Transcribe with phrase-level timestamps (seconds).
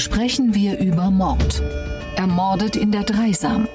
[0.00, 1.62] sprechen wir über Mord.
[2.16, 3.68] Ermordet in der Dreisam.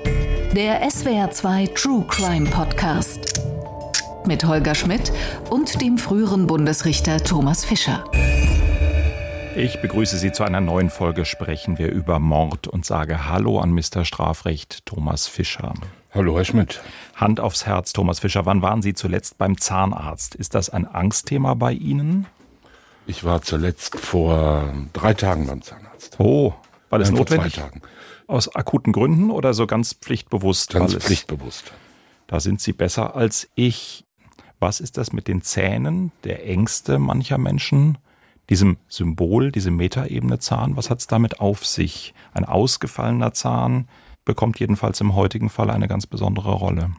[0.55, 3.41] Der SWR2 True Crime Podcast.
[4.25, 5.13] Mit Holger Schmidt
[5.51, 8.03] und dem früheren Bundesrichter Thomas Fischer.
[9.55, 13.71] Ich begrüße Sie zu einer neuen Folge Sprechen wir über Mord und sage Hallo an
[13.71, 14.03] Mr.
[14.03, 15.75] Strafrecht Thomas Fischer.
[16.11, 16.81] Hallo, Herr Schmidt.
[17.15, 18.45] Hand aufs Herz, Thomas Fischer.
[18.47, 20.33] Wann waren Sie zuletzt beim Zahnarzt?
[20.33, 22.25] Ist das ein Angstthema bei Ihnen?
[23.07, 26.19] Ich war zuletzt vor drei Tagen beim Zahnarzt.
[26.19, 26.53] Oh,
[26.89, 27.55] weil es Nein, notwendig?
[27.55, 27.81] Vor zwei Tagen.
[28.27, 30.73] Aus akuten Gründen oder so ganz pflichtbewusst?
[30.73, 31.03] Ganz alles?
[31.03, 31.71] pflichtbewusst.
[32.27, 34.03] Da sind Sie besser als ich.
[34.59, 37.97] Was ist das mit den Zähnen, der Ängste mancher Menschen?
[38.49, 42.13] Diesem Symbol, diese Metaebene Zahn, was hat es damit auf sich?
[42.33, 43.87] Ein ausgefallener Zahn
[44.23, 46.91] bekommt jedenfalls im heutigen Fall eine ganz besondere Rolle.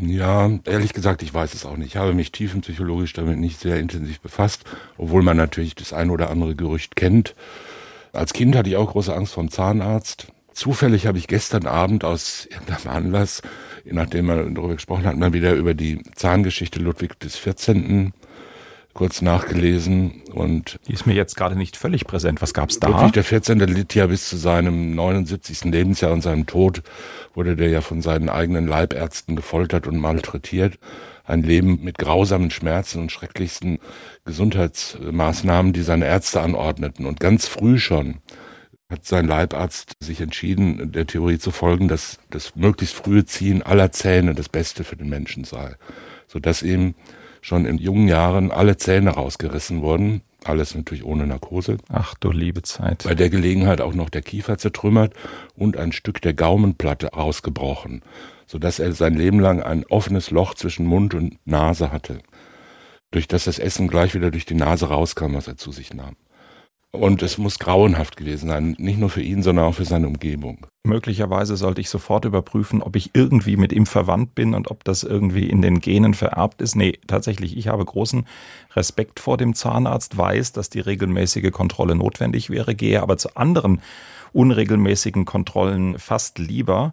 [0.00, 1.88] Ja, ehrlich gesagt, ich weiß es auch nicht.
[1.88, 4.64] Ich habe mich tiefenpsychologisch damit nicht sehr intensiv befasst,
[4.98, 7.36] obwohl man natürlich das ein oder andere Gerücht kennt.
[8.12, 10.28] Als Kind hatte ich auch große Angst vom Zahnarzt.
[10.52, 13.42] Zufällig habe ich gestern Abend aus irgendeinem Anlass,
[13.84, 18.12] nachdem wir darüber gesprochen hatten, mal wieder über die Zahngeschichte Ludwig des 14.
[18.94, 22.40] kurz nachgelesen und Die ist mir jetzt gerade nicht völlig präsent.
[22.40, 22.88] Was gab's da?
[22.88, 23.58] Ludwig der 14.
[23.58, 25.64] litt ja bis zu seinem 79.
[25.64, 26.82] Lebensjahr und seinem Tod
[27.34, 30.78] wurde der ja von seinen eigenen Leibärzten gefoltert und malträtiert.
[31.24, 33.78] Ein Leben mit grausamen Schmerzen und schrecklichsten
[34.24, 37.06] Gesundheitsmaßnahmen, die seine Ärzte anordneten.
[37.06, 38.18] Und ganz früh schon
[38.90, 43.90] hat sein Leibarzt sich entschieden, der Theorie zu folgen, dass das möglichst frühe Ziehen aller
[43.90, 45.74] Zähne das Beste für den Menschen sei.
[46.28, 46.94] Sodass ihm
[47.44, 50.22] schon in jungen Jahren alle Zähne rausgerissen wurden.
[50.44, 51.76] Alles natürlich ohne Narkose.
[51.92, 53.04] Ach du liebe Zeit.
[53.04, 55.12] Bei der Gelegenheit auch noch der Kiefer zertrümmert
[55.54, 58.00] und ein Stück der Gaumenplatte ausgebrochen,
[58.46, 62.20] sodass er sein Leben lang ein offenes Loch zwischen Mund und Nase hatte,
[63.10, 66.16] durch das das Essen gleich wieder durch die Nase rauskam, was er zu sich nahm.
[66.94, 70.64] Und es muss grauenhaft gewesen sein, nicht nur für ihn, sondern auch für seine Umgebung.
[70.86, 75.02] Möglicherweise sollte ich sofort überprüfen, ob ich irgendwie mit ihm verwandt bin und ob das
[75.02, 76.76] irgendwie in den Genen vererbt ist.
[76.76, 78.26] Nee, tatsächlich, ich habe großen
[78.76, 83.80] Respekt vor dem Zahnarzt, weiß, dass die regelmäßige Kontrolle notwendig wäre, gehe aber zu anderen
[84.32, 86.92] unregelmäßigen Kontrollen fast lieber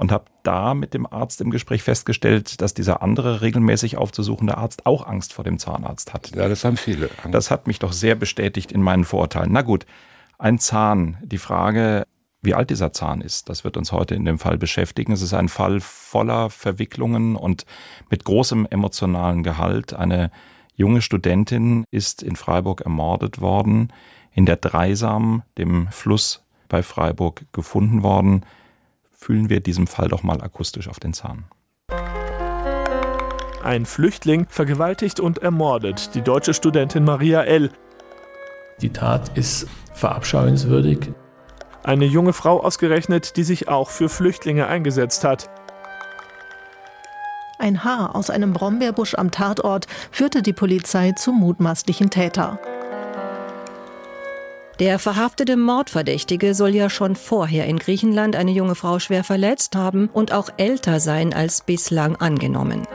[0.00, 4.86] und habe da mit dem Arzt im Gespräch festgestellt, dass dieser andere regelmäßig aufzusuchende Arzt
[4.86, 6.34] auch Angst vor dem Zahnarzt hat.
[6.34, 7.10] Ja, das haben viele.
[7.30, 9.52] Das hat mich doch sehr bestätigt in meinen Vorurteilen.
[9.52, 9.84] Na gut,
[10.38, 11.18] ein Zahn.
[11.22, 12.04] Die Frage,
[12.40, 15.12] wie alt dieser Zahn ist, das wird uns heute in dem Fall beschäftigen.
[15.12, 17.66] Es ist ein Fall voller Verwicklungen und
[18.08, 19.92] mit großem emotionalen Gehalt.
[19.92, 20.30] Eine
[20.76, 23.92] junge Studentin ist in Freiburg ermordet worden,
[24.32, 28.46] in der Dreisam, dem Fluss bei Freiburg, gefunden worden.
[29.22, 31.44] Fühlen wir diesem Fall doch mal akustisch auf den Zahn.
[33.62, 37.70] Ein Flüchtling vergewaltigt und ermordet die deutsche Studentin Maria L.
[38.80, 41.10] Die Tat ist verabscheuenswürdig.
[41.82, 45.50] Eine junge Frau ausgerechnet, die sich auch für Flüchtlinge eingesetzt hat.
[47.58, 52.58] Ein Haar aus einem Brombeerbusch am Tatort führte die Polizei zum mutmaßlichen Täter.
[54.80, 60.08] Der verhaftete Mordverdächtige soll ja schon vorher in Griechenland eine junge Frau schwer verletzt haben
[60.08, 62.86] und auch älter sein als bislang angenommen.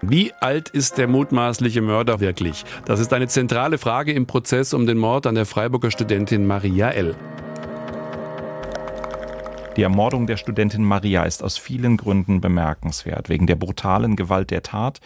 [0.00, 2.64] Wie alt ist der mutmaßliche Mörder wirklich?
[2.84, 6.90] Das ist eine zentrale Frage im Prozess um den Mord an der Freiburger Studentin Maria
[6.90, 7.14] L.
[9.76, 13.28] Die Ermordung der Studentin Maria ist aus vielen Gründen bemerkenswert.
[13.28, 14.98] Wegen der brutalen Gewalt der Tat,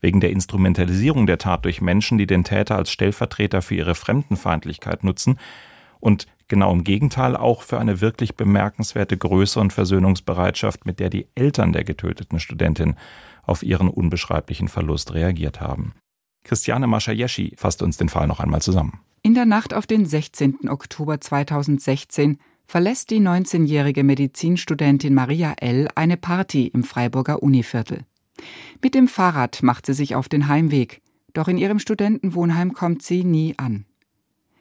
[0.00, 5.04] wegen der Instrumentalisierung der Tat durch Menschen, die den Täter als Stellvertreter für ihre Fremdenfeindlichkeit
[5.04, 5.38] nutzen
[6.00, 11.26] und genau im Gegenteil auch für eine wirklich bemerkenswerte Größe und Versöhnungsbereitschaft, mit der die
[11.34, 12.94] Eltern der getöteten Studentin
[13.42, 15.94] auf ihren unbeschreiblichen Verlust reagiert haben.
[16.44, 19.00] Christiane Maschajeschi fasst uns den Fall noch einmal zusammen.
[19.22, 20.68] In der Nacht auf den 16.
[20.68, 25.88] Oktober 2016 verlässt die 19-jährige Medizinstudentin Maria L.
[25.94, 28.04] eine Party im Freiburger Univiertel.
[28.82, 31.00] Mit dem Fahrrad macht sie sich auf den Heimweg,
[31.32, 33.84] doch in ihrem Studentenwohnheim kommt sie nie an.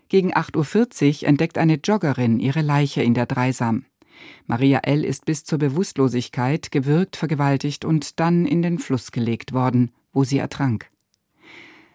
[0.09, 3.85] Gegen 8.40 Uhr entdeckt eine Joggerin ihre Leiche in der Dreisam.
[4.45, 5.03] Maria L.
[5.03, 10.37] ist bis zur Bewusstlosigkeit gewürgt, vergewaltigt und dann in den Fluss gelegt worden, wo sie
[10.37, 10.89] ertrank.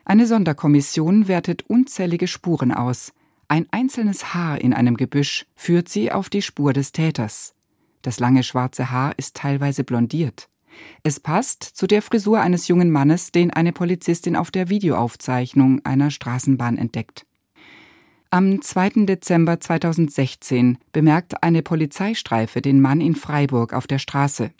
[0.05, 3.12] Eine Sonderkommission wertet unzählige Spuren aus.
[3.49, 7.55] Ein einzelnes Haar in einem Gebüsch führt sie auf die Spur des Täters.
[8.03, 10.50] Das lange schwarze Haar ist teilweise blondiert.
[11.02, 16.11] Es passt zu der Frisur eines jungen Mannes, den eine Polizistin auf der Videoaufzeichnung einer
[16.11, 17.26] Straßenbahn entdeckt.
[18.31, 19.06] Am 2.
[19.06, 24.52] Dezember 2016 bemerkt eine Polizeistreife den Mann in Freiburg auf der Straße.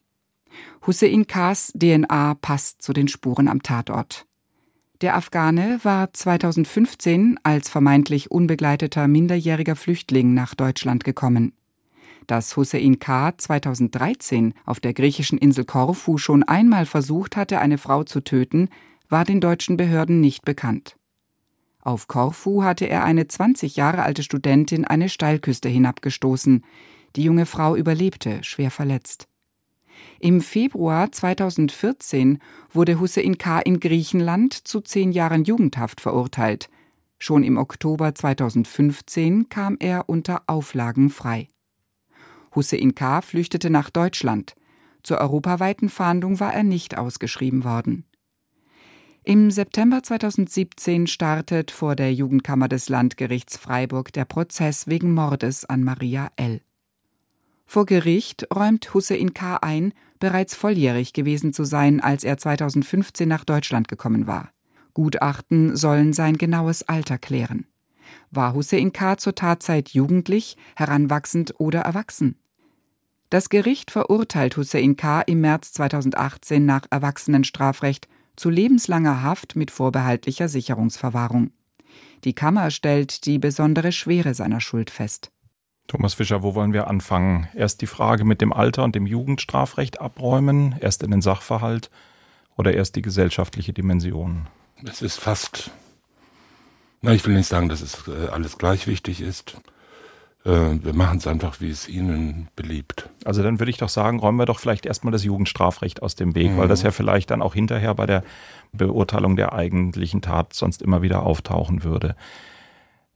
[0.87, 4.27] Hussein K's DNA passt zu den Spuren am Tatort.
[5.03, 11.53] Der Afghane war 2015 als vermeintlich unbegleiteter minderjähriger Flüchtling nach Deutschland gekommen.
[12.31, 13.37] Dass Hussein K.
[13.37, 18.69] 2013 auf der griechischen Insel Korfu schon einmal versucht hatte, eine Frau zu töten,
[19.09, 20.95] war den deutschen Behörden nicht bekannt.
[21.81, 26.65] Auf Korfu hatte er eine 20 Jahre alte Studentin eine Steilküste hinabgestoßen.
[27.17, 29.27] Die junge Frau überlebte, schwer verletzt.
[30.21, 32.39] Im Februar 2014
[32.73, 33.59] wurde Hussein K.
[33.59, 36.71] in Griechenland zu zehn Jahren Jugendhaft verurteilt.
[37.19, 41.49] Schon im Oktober 2015 kam er unter Auflagen frei.
[42.55, 43.21] Hussein K.
[43.21, 44.55] flüchtete nach Deutschland.
[45.03, 48.05] Zur europaweiten Fahndung war er nicht ausgeschrieben worden.
[49.23, 55.85] Im September 2017 startet vor der Jugendkammer des Landgerichts Freiburg der Prozess wegen Mordes an
[55.85, 56.63] Maria L.
[57.67, 59.59] Vor Gericht räumt Hussein K.
[59.59, 64.51] ein, bereits volljährig gewesen zu sein, als er 2015 nach Deutschland gekommen war.
[64.95, 67.67] Gutachten sollen sein genaues Alter klären.
[68.31, 69.17] War Hussein K.
[69.17, 72.37] zur Tatzeit jugendlich, heranwachsend oder erwachsen?
[73.31, 75.21] Das Gericht verurteilt Hussein K.
[75.23, 81.53] im März 2018 nach Erwachsenenstrafrecht zu lebenslanger Haft mit vorbehaltlicher Sicherungsverwahrung.
[82.25, 85.31] Die Kammer stellt die besondere Schwere seiner Schuld fest.
[85.87, 87.49] Thomas Fischer, wo wollen wir anfangen?
[87.55, 91.91] Erst die Frage mit dem Alter und dem Jugendstrafrecht abräumen, erst in den Sachverhalt
[92.57, 94.47] oder erst die gesellschaftliche Dimension?
[94.85, 95.71] Es ist fast,
[97.03, 99.57] na, ich will nicht sagen, dass es äh, alles gleich wichtig ist.
[100.45, 100.51] Äh,
[100.83, 103.09] wir machen es einfach, wie es Ihnen beliebt.
[103.25, 106.35] Also dann würde ich doch sagen, räumen wir doch vielleicht erstmal das Jugendstrafrecht aus dem
[106.35, 106.59] Weg, mhm.
[106.59, 108.23] weil das ja vielleicht dann auch hinterher bei der
[108.73, 112.17] Beurteilung der eigentlichen Tat sonst immer wieder auftauchen würde.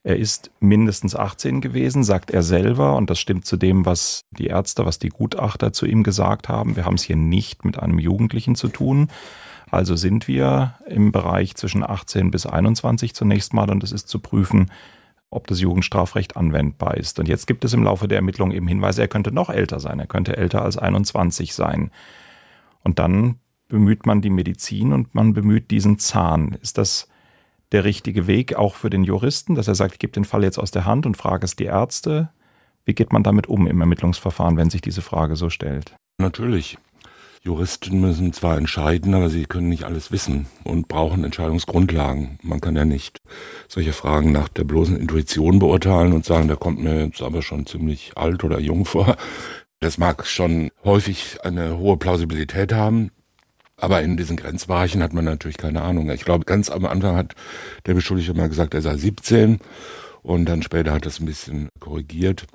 [0.02, 4.48] Er ist mindestens 18 gewesen, sagt er selber, und das stimmt zu dem, was die
[4.48, 6.76] Ärzte, was die Gutachter zu ihm gesagt haben.
[6.76, 9.08] Wir haben es hier nicht mit einem Jugendlichen zu tun.
[9.74, 14.20] Also sind wir im Bereich zwischen 18 bis 21 zunächst mal, und es ist zu
[14.20, 14.70] prüfen,
[15.30, 17.18] ob das Jugendstrafrecht anwendbar ist.
[17.18, 19.98] Und jetzt gibt es im Laufe der Ermittlungen eben Hinweise, er könnte noch älter sein,
[19.98, 21.90] er könnte älter als 21 sein.
[22.84, 26.56] Und dann bemüht man die Medizin und man bemüht diesen Zahn.
[26.62, 27.08] Ist das
[27.72, 30.58] der richtige Weg auch für den Juristen, dass er sagt, ich gebe den Fall jetzt
[30.58, 32.30] aus der Hand und frage es die Ärzte?
[32.84, 35.96] Wie geht man damit um im Ermittlungsverfahren, wenn sich diese Frage so stellt?
[36.18, 36.78] Natürlich.
[37.44, 42.38] Juristen müssen zwar entscheiden, aber sie können nicht alles wissen und brauchen Entscheidungsgrundlagen.
[42.42, 43.18] Man kann ja nicht
[43.68, 47.66] solche Fragen nach der bloßen Intuition beurteilen und sagen, der kommt mir jetzt aber schon
[47.66, 49.16] ziemlich alt oder jung vor.
[49.80, 53.10] Das mag schon häufig eine hohe Plausibilität haben,
[53.76, 56.08] aber in diesen Grenzbereichen hat man natürlich keine Ahnung.
[56.10, 57.34] Ich glaube, ganz am Anfang hat
[57.84, 59.58] der Beschuldigte mal gesagt, er sei 17
[60.22, 62.46] und dann später hat das ein bisschen korrigiert.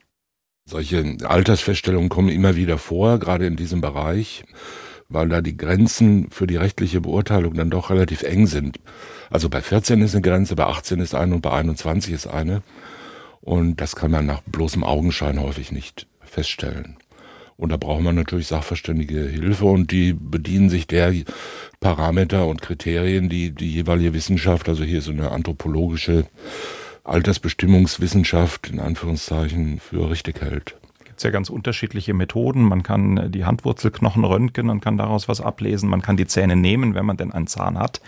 [0.70, 4.44] Solche Altersfeststellungen kommen immer wieder vor, gerade in diesem Bereich,
[5.10, 8.80] weil da die Grenzen für die rechtliche Beurteilung dann doch relativ eng sind.
[9.32, 12.62] Also bei 14 ist eine Grenze, bei 18 ist eine und bei 21 ist eine.
[13.42, 16.98] Und das kann man nach bloßem Augenschein häufig nicht feststellen.
[17.58, 21.14] Und da braucht man natürlich sachverständige Hilfe und die bedienen sich der
[21.80, 26.26] Parameter und Kriterien, die die jeweilige Wissenschaft, also hier so eine anthropologische
[27.10, 32.64] Altersbestimmungswissenschaft in Anführungszeichen für richtig hält Gibt es ja ganz unterschiedliche Methoden.
[32.64, 35.90] Man kann die Handwurzelknochen röntgen und kann daraus was ablesen.
[35.90, 38.00] Man kann die Zähne nehmen, wenn man denn einen Zahn hat.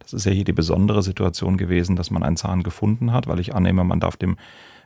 [0.00, 3.38] Das ist ja hier die besondere Situation gewesen, dass man einen Zahn gefunden hat, weil
[3.38, 4.36] ich annehme, man darf dem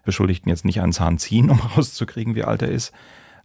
[0.05, 2.93] Beschuldigten jetzt nicht einen Zahn ziehen, um rauszukriegen, wie alt er ist.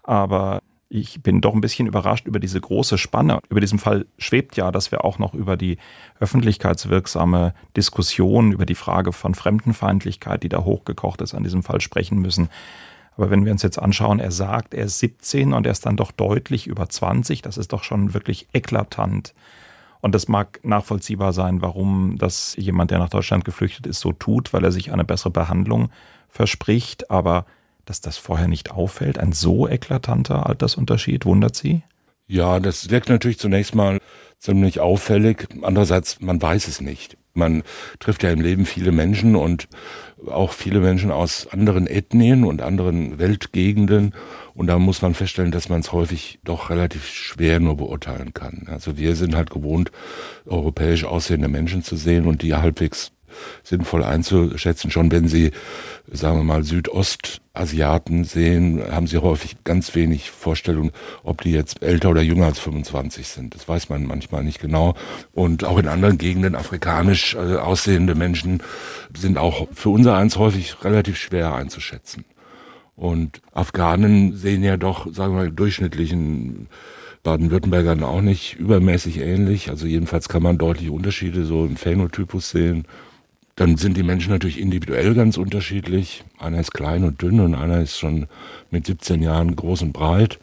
[0.04, 3.40] Aber ich bin doch ein bisschen überrascht über diese große Spanne.
[3.50, 5.78] Über diesen Fall schwebt ja, dass wir auch noch über die
[6.20, 12.20] öffentlichkeitswirksame Diskussion, über die Frage von Fremdenfeindlichkeit, die da hochgekocht ist, an diesem Fall sprechen
[12.20, 12.50] müssen.
[13.18, 15.98] Aber wenn wir uns jetzt anschauen, er sagt, er ist 17 und er ist dann
[15.98, 19.34] doch deutlich über 20, das ist doch schon wirklich eklatant.
[20.02, 24.54] Und das mag nachvollziehbar sein, warum das jemand, der nach Deutschland geflüchtet ist, so tut,
[24.54, 25.90] weil er sich eine bessere Behandlung
[26.30, 27.10] verspricht.
[27.10, 27.46] Aber
[27.86, 29.18] dass das vorher nicht auffällt?
[29.20, 31.84] Ein so eklatanter Altersunterschied, wundert Sie?
[32.28, 34.00] Ja, das wirkt natürlich zunächst mal
[34.40, 35.48] ziemlich auffällig.
[35.62, 37.18] Andererseits, man weiß es nicht.
[37.34, 37.64] Man
[38.00, 39.68] trifft ja im Leben viele Menschen und
[40.26, 44.16] auch viele Menschen aus anderen Ethnien und anderen Weltgegenden.
[44.54, 48.68] Und da muss man feststellen, dass man es häufig doch relativ schwer nur beurteilen kann.
[48.70, 49.92] Also wir sind halt gewohnt,
[50.46, 53.12] europäisch aussehende Menschen zu sehen und die halbwegs
[53.64, 54.92] sinnvoll einzuschätzen.
[54.92, 55.52] Schon wenn Sie,
[56.12, 60.92] sagen wir mal, Südostasiaten sehen, haben Sie häufig ganz wenig Vorstellung,
[61.24, 63.56] ob die jetzt älter oder jünger als 25 sind.
[63.56, 64.96] Das weiß man manchmal nicht genau.
[65.34, 68.62] Und auch in anderen Gegenden afrikanisch äh, aussehende Menschen
[69.18, 72.26] sind auch für unser eins häufig relativ schwer einzuschätzen.
[72.96, 76.68] Und Afghanen sehen ja doch, sagen wir mal, durchschnittlichen
[77.24, 79.70] Baden-Württembergern auch nicht übermäßig ähnlich.
[79.70, 82.86] Also jedenfalls kann man deutliche Unterschiede so im Phänotypus sehen.
[83.56, 86.24] Dann sind die Menschen natürlich individuell ganz unterschiedlich.
[86.38, 88.28] Einer ist klein und dünn und einer ist schon
[88.70, 90.40] mit 17 Jahren groß und breit.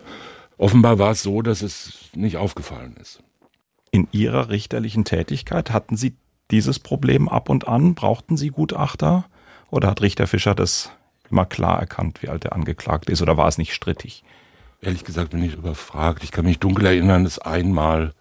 [0.56, 3.22] Offenbar war es so, dass es nicht aufgefallen ist.
[3.90, 6.14] In Ihrer richterlichen Tätigkeit hatten Sie
[6.50, 7.94] dieses Problem ab und an?
[7.94, 9.26] Brauchten Sie Gutachter?
[9.70, 10.90] Oder hat Richter Fischer das
[11.30, 13.20] immer klar erkannt, wie alt der Angeklagte ist?
[13.20, 14.24] Oder war es nicht strittig?
[14.80, 16.24] Ehrlich gesagt bin ich überfragt.
[16.24, 18.14] Ich kann mich dunkel erinnern, es einmal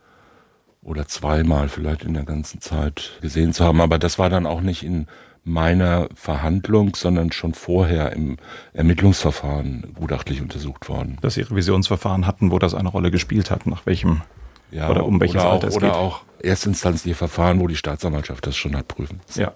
[0.84, 3.82] oder zweimal vielleicht in der ganzen Zeit gesehen zu haben.
[3.82, 5.08] Aber das war dann auch nicht in
[5.44, 8.38] meiner Verhandlung, sondern schon vorher im
[8.74, 11.18] Ermittlungsverfahren gutachtlich untersucht worden.
[11.22, 14.22] Dass Sie Revisionsverfahren hatten, wo das eine Rolle gespielt hat, nach welchem
[14.72, 15.96] ja, oder um welches oder auch, Alter es oder geht.
[15.96, 19.20] auch erstinstanzliche Verfahren, wo die Staatsanwaltschaft das schon hat prüfen.
[19.36, 19.54] Ja.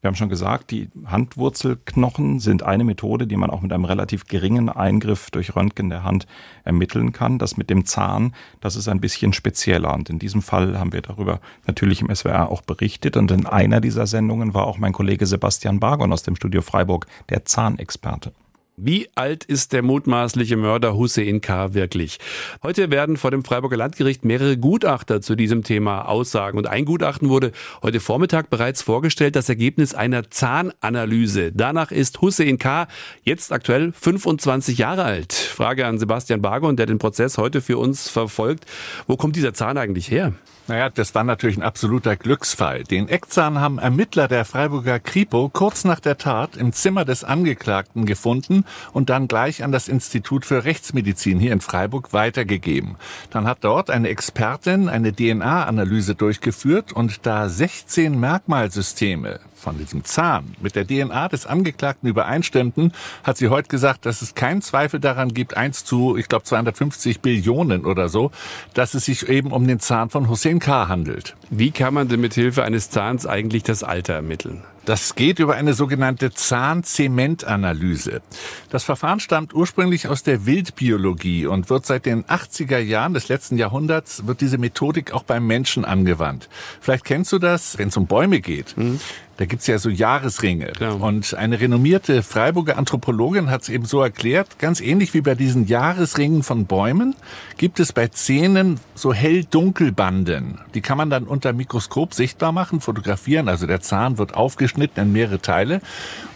[0.00, 4.26] Wir haben schon gesagt, die Handwurzelknochen sind eine Methode, die man auch mit einem relativ
[4.26, 6.26] geringen Eingriff durch Röntgen der Hand
[6.64, 7.38] ermitteln kann.
[7.38, 9.92] Das mit dem Zahn, das ist ein bisschen spezieller.
[9.92, 13.18] Und in diesem Fall haben wir darüber natürlich im SWR auch berichtet.
[13.18, 17.06] Und in einer dieser Sendungen war auch mein Kollege Sebastian Bargon aus dem Studio Freiburg,
[17.28, 18.32] der Zahnexperte.
[18.82, 21.74] Wie alt ist der mutmaßliche Mörder Hussein K.
[21.74, 22.18] wirklich?
[22.62, 26.56] Heute werden vor dem Freiburger Landgericht mehrere Gutachter zu diesem Thema aussagen.
[26.56, 31.52] Und ein Gutachten wurde heute Vormittag bereits vorgestellt, das Ergebnis einer Zahnanalyse.
[31.52, 32.88] Danach ist Hussein K.
[33.22, 35.34] jetzt aktuell 25 Jahre alt.
[35.34, 38.64] Frage an Sebastian Bargon, der den Prozess heute für uns verfolgt.
[39.06, 40.32] Wo kommt dieser Zahn eigentlich her?
[40.70, 42.84] Naja, das war natürlich ein absoluter Glücksfall.
[42.84, 48.06] Den Eckzahn haben Ermittler der Freiburger Kripo kurz nach der Tat im Zimmer des Angeklagten
[48.06, 52.94] gefunden und dann gleich an das Institut für Rechtsmedizin hier in Freiburg weitergegeben.
[53.30, 60.54] Dann hat dort eine Expertin eine DNA-Analyse durchgeführt und da 16 Merkmalsysteme von diesem Zahn
[60.60, 65.34] mit der DNA des Angeklagten übereinstimmten, hat sie heute gesagt, dass es keinen Zweifel daran
[65.34, 68.30] gibt, eins zu, ich glaube, 250 Billionen oder so,
[68.74, 70.88] dass es sich eben um den Zahn von Hussein K.
[70.88, 71.34] handelt.
[71.50, 74.62] Wie kann man denn mit Hilfe eines Zahns eigentlich das Alter ermitteln?
[74.90, 78.22] Das geht über eine sogenannte Zahnzementanalyse.
[78.70, 83.56] Das Verfahren stammt ursprünglich aus der Wildbiologie und wird seit den 80er Jahren des letzten
[83.56, 86.48] Jahrhunderts wird diese Methodik auch beim Menschen angewandt.
[86.80, 88.76] Vielleicht kennst du das, wenn es um Bäume geht.
[88.76, 88.98] Mhm.
[89.40, 90.72] Da gibt's ja so Jahresringe.
[90.78, 90.96] Genau.
[90.96, 95.66] Und eine renommierte Freiburger Anthropologin hat es eben so erklärt, ganz ähnlich wie bei diesen
[95.66, 97.16] Jahresringen von Bäumen,
[97.56, 100.58] gibt es bei Zähnen so hell-dunkel-Banden.
[100.74, 103.48] Die kann man dann unter Mikroskop sichtbar machen, fotografieren.
[103.48, 105.80] Also der Zahn wird aufgeschnitten in mehrere Teile.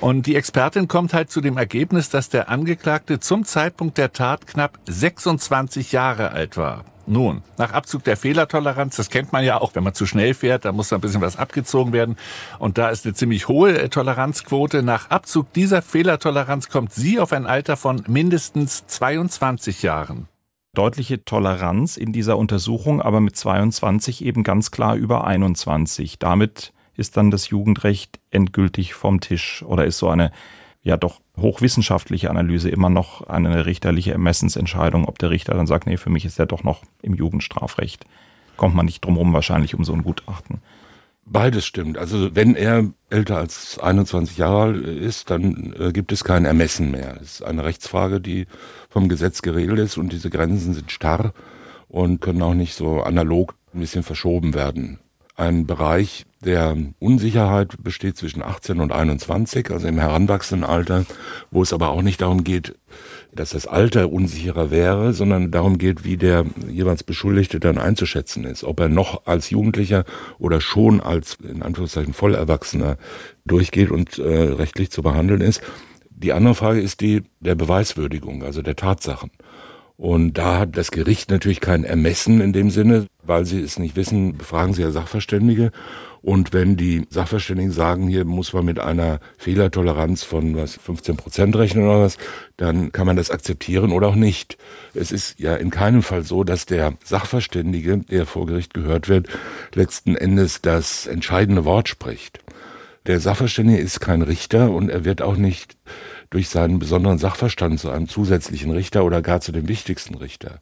[0.00, 4.46] Und die Expertin kommt halt zu dem Ergebnis, dass der Angeklagte zum Zeitpunkt der Tat
[4.46, 6.84] knapp 26 Jahre alt war.
[7.06, 10.64] Nun, nach Abzug der Fehlertoleranz, das kennt man ja auch, wenn man zu schnell fährt,
[10.64, 12.16] da muss ein bisschen was abgezogen werden.
[12.58, 14.82] Und da ist eine ziemlich hohe äh, Toleranzquote.
[14.82, 20.28] Nach Abzug dieser Fehlertoleranz kommt sie auf ein Alter von mindestens 22 Jahren.
[20.74, 26.18] Deutliche Toleranz in dieser Untersuchung, aber mit 22 eben ganz klar über 21.
[26.18, 30.30] Damit ist dann das Jugendrecht endgültig vom Tisch oder ist so eine
[30.82, 35.96] ja doch hochwissenschaftliche Analyse immer noch eine richterliche Ermessensentscheidung, ob der Richter dann sagt, nee,
[35.96, 38.06] für mich ist er doch noch im Jugendstrafrecht.
[38.56, 40.60] Kommt man nicht drum rum wahrscheinlich um so ein Gutachten.
[41.26, 41.96] Beides stimmt.
[41.96, 46.90] Also wenn er älter als 21 Jahre alt ist, dann äh, gibt es kein Ermessen
[46.90, 47.16] mehr.
[47.16, 48.46] Es ist eine Rechtsfrage, die
[48.90, 51.32] vom Gesetz geregelt ist und diese Grenzen sind starr
[51.88, 54.98] und können auch nicht so analog ein bisschen verschoben werden.
[55.36, 61.06] Ein Bereich, der Unsicherheit besteht zwischen 18 und 21, also im heranwachsenden Alter,
[61.50, 62.76] wo es aber auch nicht darum geht,
[63.32, 68.62] dass das Alter unsicherer wäre, sondern darum geht, wie der jeweils Beschuldigte dann einzuschätzen ist.
[68.62, 70.04] Ob er noch als Jugendlicher
[70.38, 72.96] oder schon als, in Anführungszeichen, Vollerwachsener
[73.44, 75.62] durchgeht und äh, rechtlich zu behandeln ist.
[76.10, 79.32] Die andere Frage ist die der Beweiswürdigung, also der Tatsachen.
[79.96, 83.94] Und da hat das Gericht natürlich kein Ermessen in dem Sinne, weil sie es nicht
[83.94, 85.70] wissen, befragen sie ja Sachverständige.
[86.20, 91.54] Und wenn die Sachverständigen sagen, hier muss man mit einer Fehlertoleranz von was 15 Prozent
[91.54, 92.16] rechnen oder was,
[92.56, 94.56] dann kann man das akzeptieren oder auch nicht.
[94.94, 99.28] Es ist ja in keinem Fall so, dass der Sachverständige, der vor Gericht gehört wird,
[99.74, 102.40] letzten Endes das entscheidende Wort spricht.
[103.06, 105.76] Der Sachverständige ist kein Richter und er wird auch nicht
[106.30, 110.58] durch seinen besonderen Sachverstand zu einem zusätzlichen Richter oder gar zu dem wichtigsten Richter.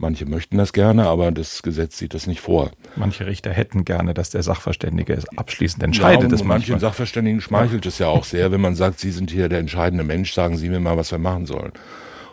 [0.00, 2.70] Manche möchten das gerne, aber das Gesetz sieht das nicht vor.
[2.96, 6.32] Manche Richter hätten gerne, dass der Sachverständige es abschließend entscheidet.
[6.32, 9.50] Ja, und manchen Sachverständigen schmeichelt es ja auch sehr, wenn man sagt, Sie sind hier
[9.50, 11.72] der entscheidende Mensch, sagen Sie mir mal, was wir machen sollen.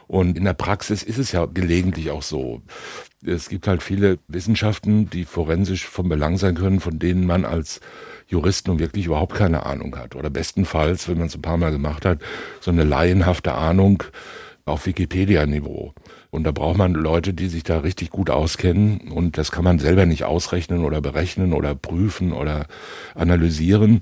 [0.08, 2.62] Und in der Praxis ist es ja gelegentlich auch so.
[3.26, 7.82] Es gibt halt viele Wissenschaften, die forensisch von Belang sein können, von denen man als
[8.28, 10.16] Jurist nun wirklich überhaupt keine Ahnung hat.
[10.16, 12.22] Oder bestenfalls, wenn man es ein paar Mal gemacht hat,
[12.62, 14.04] so eine laienhafte Ahnung,
[14.68, 15.94] auf Wikipedia-Niveau.
[16.30, 19.12] Und da braucht man Leute, die sich da richtig gut auskennen.
[19.12, 22.68] Und das kann man selber nicht ausrechnen oder berechnen oder prüfen oder
[23.16, 24.02] analysieren.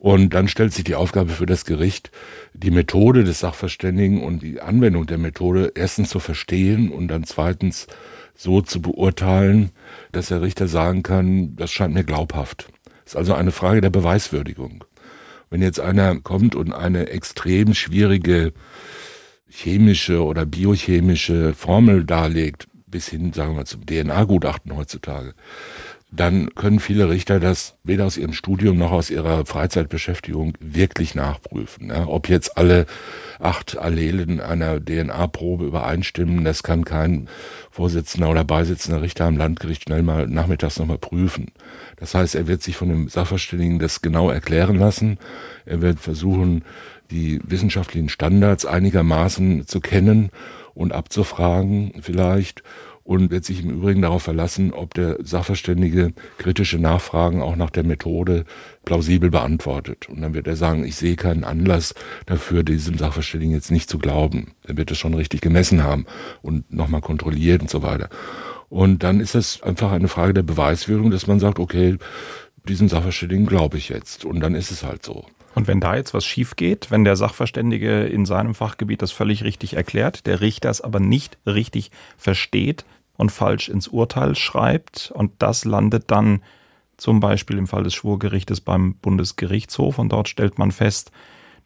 [0.00, 2.10] Und dann stellt sich die Aufgabe für das Gericht,
[2.54, 7.86] die Methode des Sachverständigen und die Anwendung der Methode erstens zu verstehen und dann zweitens
[8.34, 9.72] so zu beurteilen,
[10.12, 12.68] dass der Richter sagen kann, das scheint mir glaubhaft.
[13.04, 14.84] Das ist also eine Frage der Beweiswürdigung.
[15.50, 18.54] Wenn jetzt einer kommt und eine extrem schwierige
[19.50, 25.34] chemische oder biochemische Formel darlegt, bis hin, sagen wir, zum DNA-Gutachten heutzutage,
[26.12, 31.88] dann können viele Richter das weder aus ihrem Studium noch aus ihrer Freizeitbeschäftigung wirklich nachprüfen.
[31.88, 32.86] Ja, ob jetzt alle
[33.38, 37.28] acht Allelen einer DNA-Probe übereinstimmen, das kann kein
[37.70, 41.52] Vorsitzender oder Beisitzender Richter am Landgericht schnell mal nachmittags nochmal prüfen.
[41.96, 45.18] Das heißt, er wird sich von dem Sachverständigen das genau erklären lassen.
[45.64, 46.64] Er wird versuchen,
[47.12, 50.30] die wissenschaftlichen Standards einigermaßen zu kennen
[50.74, 52.62] und abzufragen vielleicht
[53.10, 57.82] und wird sich im Übrigen darauf verlassen, ob der Sachverständige kritische Nachfragen auch nach der
[57.82, 58.44] Methode
[58.84, 60.08] plausibel beantwortet.
[60.08, 63.98] Und dann wird er sagen, ich sehe keinen Anlass dafür, diesem Sachverständigen jetzt nicht zu
[63.98, 64.52] glauben.
[64.64, 66.06] Er wird es schon richtig gemessen haben
[66.40, 68.10] und nochmal kontrolliert und so weiter.
[68.68, 71.96] Und dann ist es einfach eine Frage der Beweisführung, dass man sagt, okay,
[72.68, 74.24] diesem Sachverständigen glaube ich jetzt.
[74.24, 75.24] Und dann ist es halt so.
[75.56, 79.42] Und wenn da jetzt was schief geht, wenn der Sachverständige in seinem Fachgebiet das völlig
[79.42, 82.84] richtig erklärt, der Richter es aber nicht richtig versteht
[83.20, 86.42] und falsch ins Urteil schreibt und das landet dann
[86.96, 91.12] zum Beispiel im Fall des Schwurgerichtes beim Bundesgerichtshof und dort stellt man fest,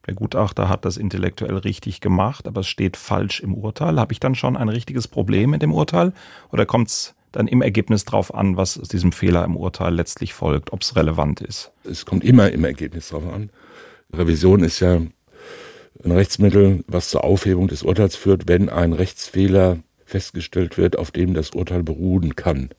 [0.07, 3.99] der Gutachter hat das intellektuell richtig gemacht, aber es steht falsch im Urteil.
[3.99, 6.13] Habe ich dann schon ein richtiges Problem mit dem Urteil
[6.51, 10.35] oder kommt es dann im Ergebnis drauf an, was aus diesem Fehler im Urteil letztlich
[10.35, 11.73] folgt, ob es relevant ist?
[11.85, 13.51] Es kommt immer im Ergebnis drauf an.
[14.13, 20.79] Revision ist ja ein Rechtsmittel, was zur Aufhebung des Urteils führt, wenn ein Rechtsfehler festgestellt
[20.79, 22.71] wird, auf dem das Urteil beruhen kann.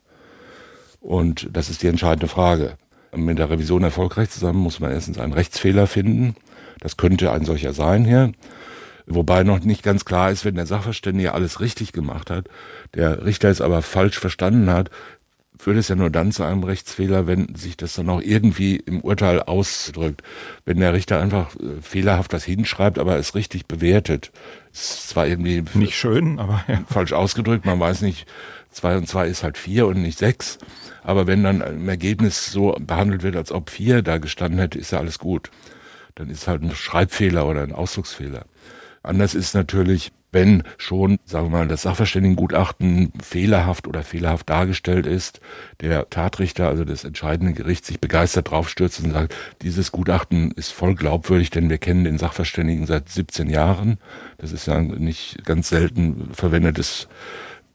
[0.99, 2.77] Und das ist die entscheidende Frage.
[3.15, 6.35] Mit der Revision erfolgreich zusammen muss man erstens einen Rechtsfehler finden.
[6.79, 8.31] Das könnte ein solcher sein hier.
[9.07, 12.47] Wobei noch nicht ganz klar ist, wenn der Sachverständige alles richtig gemacht hat,
[12.95, 14.89] der Richter es aber falsch verstanden hat,
[15.57, 19.01] führt es ja nur dann zu einem Rechtsfehler, wenn sich das dann auch irgendwie im
[19.01, 20.21] Urteil ausdrückt.
[20.65, 24.31] Wenn der Richter einfach äh, fehlerhaft was hinschreibt, aber es richtig bewertet.
[24.73, 26.83] Ist zwar irgendwie nicht schön, aber ja.
[26.87, 27.65] falsch ausgedrückt.
[27.65, 28.27] Man weiß nicht,
[28.71, 30.57] zwei und zwei ist halt vier und nicht sechs.
[31.03, 34.91] Aber wenn dann im Ergebnis so behandelt wird, als ob vier da gestanden hätte, ist
[34.91, 35.51] ja alles gut.
[36.15, 38.45] Dann ist halt ein Schreibfehler oder ein Ausdrucksfehler.
[39.03, 45.39] Anders ist natürlich, wenn schon, sagen wir mal, das Sachverständigengutachten fehlerhaft oder fehlerhaft dargestellt ist,
[45.79, 50.93] der Tatrichter, also das entscheidende Gericht, sich begeistert draufstürzt und sagt, dieses Gutachten ist voll
[50.93, 53.97] glaubwürdig, denn wir kennen den Sachverständigen seit 17 Jahren.
[54.37, 57.07] Das ist ja nicht ganz selten verwendetes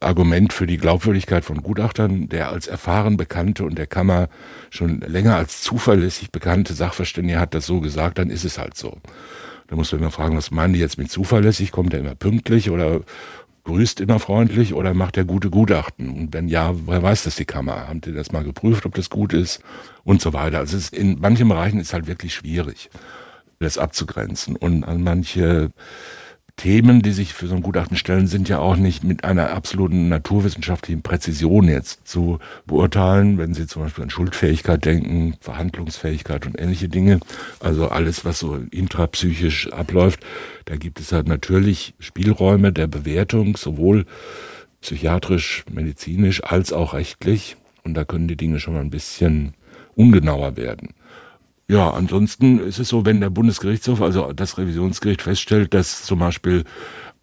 [0.01, 4.29] Argument für die Glaubwürdigkeit von Gutachtern, der als erfahren bekannte und der Kammer
[4.69, 8.99] schon länger als zuverlässig bekannte Sachverständige hat das so gesagt, dann ist es halt so.
[9.71, 11.71] Da muss man immer fragen, was meinen die jetzt mit zuverlässig?
[11.71, 13.03] Kommt er immer pünktlich oder
[13.63, 16.11] grüßt immer freundlich oder macht er gute Gutachten?
[16.11, 17.87] Und wenn ja, woher weiß das die Kammer?
[17.87, 19.63] Haben die das mal geprüft, ob das gut ist?
[20.03, 20.59] Und so weiter.
[20.59, 22.91] Also in manchen Bereichen ist halt wirklich schwierig,
[23.61, 24.57] das abzugrenzen.
[24.57, 25.71] Und an manche
[26.61, 30.11] Themen, die sich für so ein Gutachten stellen, sind ja auch nicht mit einer absoluten
[30.11, 36.91] naturwissenschaftlichen Präzision jetzt zu beurteilen, wenn Sie zum Beispiel an Schuldfähigkeit denken, Verhandlungsfähigkeit und ähnliche
[36.91, 37.21] Dinge,
[37.61, 40.21] also alles, was so intrapsychisch abläuft,
[40.67, 44.05] da gibt es halt natürlich Spielräume der Bewertung, sowohl
[44.83, 47.57] psychiatrisch, medizinisch als auch rechtlich.
[47.85, 49.55] Und da können die Dinge schon mal ein bisschen
[49.95, 50.91] ungenauer werden.
[51.71, 56.65] Ja, ansonsten ist es so, wenn der Bundesgerichtshof, also das Revisionsgericht feststellt, dass zum Beispiel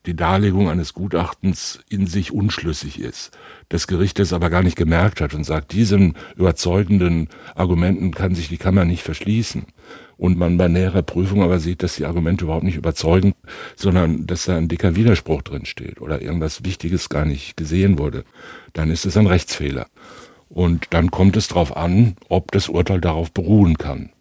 [0.06, 5.20] die Darlegung eines Gutachtens in sich unschlüssig ist, das Gericht es aber gar nicht gemerkt
[5.20, 9.66] hat und sagt, diesen überzeugenden Argumenten kann sich die Kammer nicht verschließen.
[10.16, 13.34] Und man bei näherer Prüfung aber sieht, dass die Argumente überhaupt nicht überzeugen,
[13.76, 18.24] sondern dass da ein dicker Widerspruch drin steht oder irgendwas Wichtiges gar nicht gesehen wurde,
[18.72, 19.88] dann ist es ein Rechtsfehler.
[20.48, 24.12] Und dann kommt es darauf an, ob das Urteil darauf beruhen kann.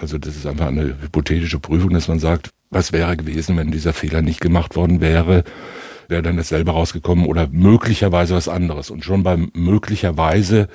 [0.00, 3.92] Also das ist einfach eine hypothetische Prüfung, dass man sagt, was wäre gewesen, wenn dieser
[3.92, 5.44] Fehler nicht gemacht worden wäre,
[6.08, 8.90] wäre dann dasselbe rausgekommen oder möglicherweise was anderes.
[8.90, 10.68] Und schon beim möglicherweise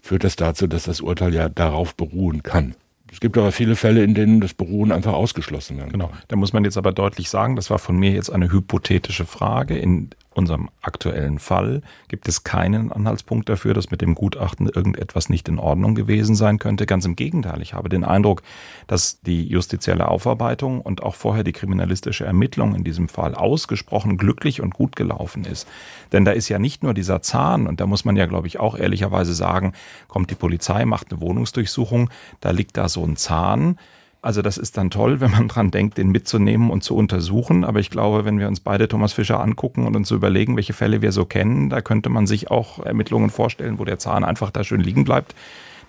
[0.00, 2.74] führt das dazu, dass das Urteil ja darauf beruhen kann.
[3.10, 5.92] Es gibt aber viele Fälle, in denen das Beruhen einfach ausgeschlossen wird.
[5.92, 6.10] Genau.
[6.28, 9.78] Da muss man jetzt aber deutlich sagen, das war von mir jetzt eine hypothetische Frage.
[9.78, 15.48] In unserem aktuellen Fall gibt es keinen Anhaltspunkt dafür, dass mit dem Gutachten irgendetwas nicht
[15.48, 16.86] in Ordnung gewesen sein könnte.
[16.86, 17.60] Ganz im Gegenteil.
[17.60, 18.42] Ich habe den Eindruck,
[18.86, 24.62] dass die justizielle Aufarbeitung und auch vorher die kriminalistische Ermittlung in diesem Fall ausgesprochen glücklich
[24.62, 25.68] und gut gelaufen ist.
[26.12, 28.60] Denn da ist ja nicht nur dieser Zahn, und da muss man ja, glaube ich,
[28.60, 29.72] auch ehrlicherweise sagen,
[30.06, 33.78] kommt die Polizei, macht eine Wohnungsdurchsuchung, da liegt da so ein Zahn
[34.20, 37.64] also das ist dann toll, wenn man dran denkt, den mitzunehmen und zu untersuchen.
[37.64, 41.02] Aber ich glaube, wenn wir uns beide Thomas Fischer angucken und uns überlegen, welche Fälle
[41.02, 44.64] wir so kennen, da könnte man sich auch Ermittlungen vorstellen, wo der Zahn einfach da
[44.64, 45.34] schön liegen bleibt.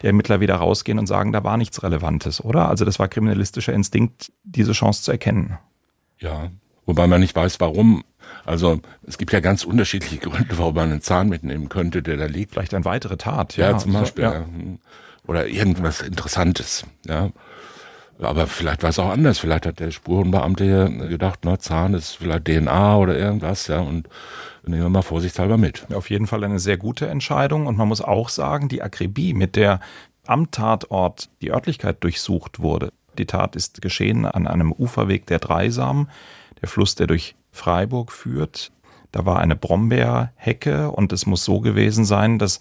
[0.01, 2.69] Die Ermittler wieder rausgehen und sagen, da war nichts Relevantes, oder?
[2.69, 5.57] Also das war kriminalistischer Instinkt, diese Chance zu erkennen.
[6.19, 6.51] Ja,
[6.85, 8.03] wobei man nicht weiß, warum.
[8.45, 12.25] Also es gibt ja ganz unterschiedliche Gründe, warum man einen Zahn mitnehmen könnte, der da
[12.25, 12.51] liegt.
[12.51, 13.57] Vielleicht eine weitere Tat.
[13.57, 14.23] Ja, ja zum Beispiel.
[14.23, 14.45] Ja.
[15.27, 16.85] Oder irgendwas Interessantes.
[17.05, 17.31] Ja.
[18.19, 19.39] Aber vielleicht war es auch anders.
[19.39, 24.09] Vielleicht hat der Spurenbeamte ja gedacht, na, Zahn ist vielleicht DNA oder irgendwas, ja, und
[24.65, 25.87] nehmen wir mal vorsichtshalber mit.
[25.93, 27.65] Auf jeden Fall eine sehr gute Entscheidung.
[27.65, 29.79] Und man muss auch sagen, die Akribie, mit der
[30.27, 32.91] am Tatort die Örtlichkeit durchsucht wurde.
[33.17, 36.09] Die Tat ist geschehen an einem Uferweg der Dreisam,
[36.61, 38.71] der Fluss, der durch Freiburg führt.
[39.11, 42.59] Da war eine Brombeerhecke und es muss so gewesen sein, dass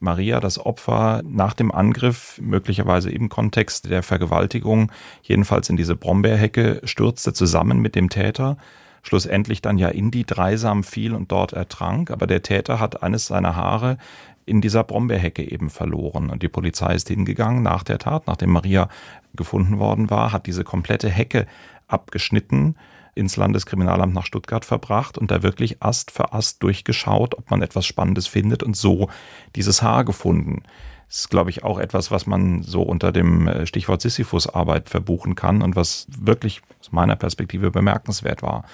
[0.00, 4.90] Maria, das Opfer, nach dem Angriff, möglicherweise im Kontext der Vergewaltigung,
[5.22, 8.56] jedenfalls in diese Brombeerhecke, stürzte zusammen mit dem Täter,
[9.02, 12.10] schlussendlich dann ja in die Dreisam fiel und dort ertrank.
[12.10, 13.98] Aber der Täter hat eines seiner Haare
[14.46, 16.30] in dieser Brombeerhecke eben verloren.
[16.30, 18.88] Und die Polizei ist hingegangen nach der Tat, nachdem Maria
[19.34, 21.46] gefunden worden war, hat diese komplette Hecke
[21.88, 22.74] abgeschnitten,
[23.20, 27.86] ins Landeskriminalamt nach Stuttgart verbracht und da wirklich Ast für Ast durchgeschaut, ob man etwas
[27.86, 29.08] Spannendes findet und so
[29.54, 30.62] dieses Haar gefunden.
[31.06, 35.34] Das ist, glaube ich, auch etwas, was man so unter dem äh, Stichwort Sisyphus-Arbeit verbuchen
[35.34, 38.64] kann und was wirklich aus meiner Perspektive bemerkenswert war.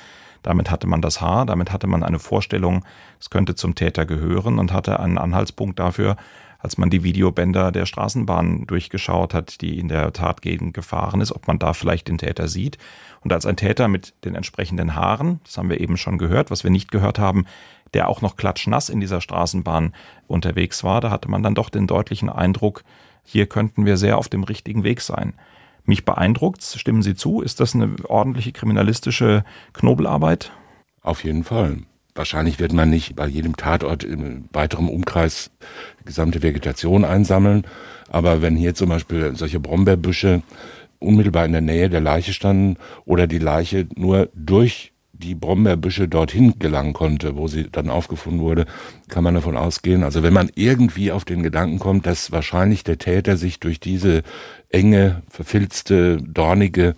[0.43, 2.85] Damit hatte man das Haar, damit hatte man eine Vorstellung,
[3.19, 6.17] es könnte zum Täter gehören und hatte einen Anhaltspunkt dafür,
[6.59, 11.47] als man die Videobänder der Straßenbahn durchgeschaut hat, die in der Tatgegend gefahren ist, ob
[11.47, 12.79] man da vielleicht den Täter sieht.
[13.27, 16.63] Und als ein Täter mit den entsprechenden Haaren, das haben wir eben schon gehört, was
[16.63, 17.45] wir nicht gehört haben,
[17.93, 19.95] der auch noch klatschnass in dieser Straßenbahn
[20.29, 22.85] unterwegs war, da hatte man dann doch den deutlichen Eindruck,
[23.25, 25.35] hier könnten wir sehr auf dem richtigen Weg sein.
[25.85, 30.53] Mich beeindruckt, stimmen Sie zu, ist das eine ordentliche kriminalistische Knobelarbeit?
[31.03, 31.79] Auf jeden Fall.
[32.15, 35.51] Wahrscheinlich wird man nicht bei jedem Tatort im weiteren Umkreis
[36.05, 37.67] gesamte Vegetation einsammeln.
[38.09, 40.43] Aber wenn hier zum Beispiel solche Brombeerbüsche
[40.99, 46.59] unmittelbar in der Nähe der Leiche standen oder die Leiche nur durch die Brombeerbüsche dorthin
[46.59, 48.67] gelangen konnte, wo sie dann aufgefunden wurde,
[49.09, 50.03] kann man davon ausgehen.
[50.03, 54.23] Also wenn man irgendwie auf den Gedanken kommt, dass wahrscheinlich der Täter sich durch diese
[54.71, 56.97] enge, verfilzte, dornige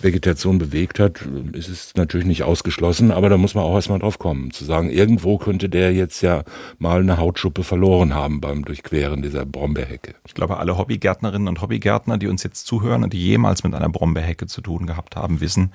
[0.00, 1.20] Vegetation bewegt hat,
[1.52, 4.90] ist es natürlich nicht ausgeschlossen, aber da muss man auch erstmal drauf kommen, zu sagen,
[4.90, 6.44] irgendwo könnte der jetzt ja
[6.78, 10.14] mal eine Hautschuppe verloren haben beim Durchqueren dieser Brombeerhecke.
[10.26, 13.90] Ich glaube, alle Hobbygärtnerinnen und Hobbygärtner, die uns jetzt zuhören und die jemals mit einer
[13.90, 15.72] Brombeerhecke zu tun gehabt haben, wissen,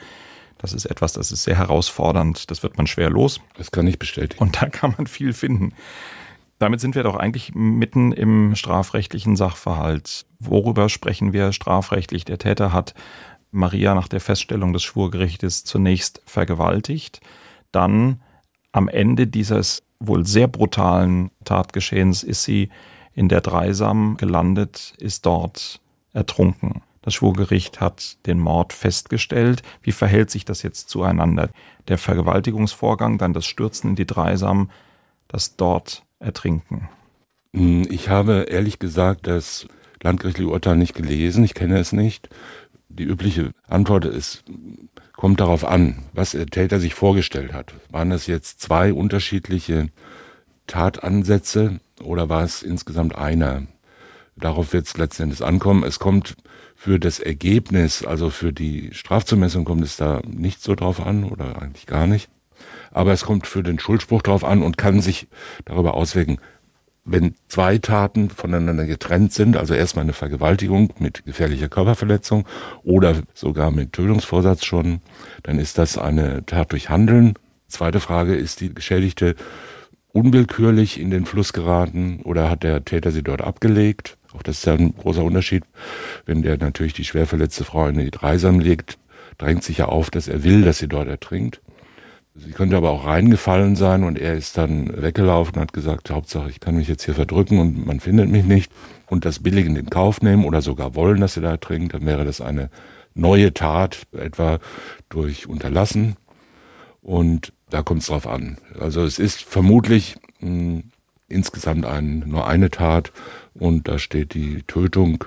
[0.57, 2.49] das ist etwas, das ist sehr herausfordernd.
[2.49, 3.41] Das wird man schwer los.
[3.57, 4.41] Das kann ich bestätigen.
[4.41, 5.73] Und da kann man viel finden.
[6.57, 10.25] Damit sind wir doch eigentlich mitten im strafrechtlichen Sachverhalt.
[10.39, 12.23] Worüber sprechen wir strafrechtlich?
[12.23, 12.93] Der Täter hat
[13.51, 17.21] Maria nach der Feststellung des Schwurgerichtes zunächst vergewaltigt,
[17.71, 18.21] dann
[18.71, 22.69] am Ende dieses wohl sehr brutalen Tatgeschehens ist sie
[23.13, 25.79] in der Dreisam gelandet, ist dort
[26.11, 26.81] ertrunken.
[27.05, 29.61] Das Schwurgericht hat den Mord festgestellt.
[29.83, 31.51] Wie verhält sich das jetzt zueinander?
[31.87, 34.71] Der Vergewaltigungsvorgang, dann das Stürzen in die Dreisam,
[35.27, 36.89] das dort Ertrinken.
[37.53, 39.67] Hm, ich habe ehrlich gesagt das
[40.01, 41.43] landgerichtliche Urteil nicht gelesen.
[41.43, 42.29] Ich kenne es nicht.
[42.89, 44.43] Die übliche Antwort ist,
[45.13, 47.75] kommt darauf an, was der Täter sich vorgestellt hat.
[47.91, 49.89] Waren das jetzt zwei unterschiedliche
[50.65, 53.67] Tatansätze oder war es insgesamt einer?
[54.35, 55.83] Darauf wird es letzten Endes ankommen.
[55.83, 56.35] Es kommt
[56.75, 61.61] für das Ergebnis, also für die Strafzumessung kommt es da nicht so drauf an oder
[61.61, 62.29] eigentlich gar nicht.
[62.91, 65.27] Aber es kommt für den Schuldspruch drauf an und kann sich
[65.65, 66.37] darüber auswirken,
[67.05, 72.47] wenn zwei Taten voneinander getrennt sind, also erstmal eine Vergewaltigung mit gefährlicher Körperverletzung
[72.83, 75.01] oder sogar mit Tötungsvorsatz schon,
[75.43, 77.33] dann ist das eine Tat durch Handeln.
[77.67, 79.35] Zweite Frage, ist die Geschädigte
[80.13, 84.17] unwillkürlich in den Fluss geraten oder hat der Täter sie dort abgelegt?
[84.35, 85.63] Auch das ist ja ein großer Unterschied.
[86.25, 88.97] Wenn der natürlich die schwer verletzte Frau in die Dreisam legt,
[89.37, 91.61] drängt sich ja auf, dass er will, dass sie dort ertrinkt.
[92.37, 96.49] Sie könnte aber auch reingefallen sein und er ist dann weggelaufen und hat gesagt, Hauptsache,
[96.49, 98.71] ich kann mich jetzt hier verdrücken und man findet mich nicht
[99.07, 102.25] und das billigend in Kauf nehmen oder sogar wollen, dass sie da ertrinkt, dann wäre
[102.25, 102.69] das eine
[103.13, 104.59] neue Tat, etwa
[105.07, 106.17] durch Unterlassen.
[107.01, 108.57] Und Da kommt es drauf an.
[108.79, 110.83] Also es ist vermutlich mh, hm,
[111.27, 113.11] insgesamt ein, nur eine Tat
[113.59, 115.23] und da steht die Tötung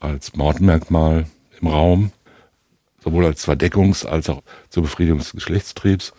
[0.00, 1.26] als Mordmerkmal
[1.60, 2.12] im Raum,
[3.02, 6.12] sowohl als Verdeckungs- als auch zur Befriedigung des Geschlechtstriebs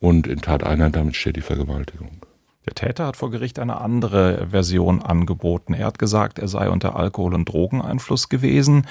[0.00, 2.26] und in Tateinheit damit steht die Vergewaltigung.
[2.66, 5.72] Der Täter hat vor Gericht eine andere Version angeboten.
[5.72, 8.86] Er hat gesagt, er sei unter Alkohol- und Drogeneinfluss gewesen.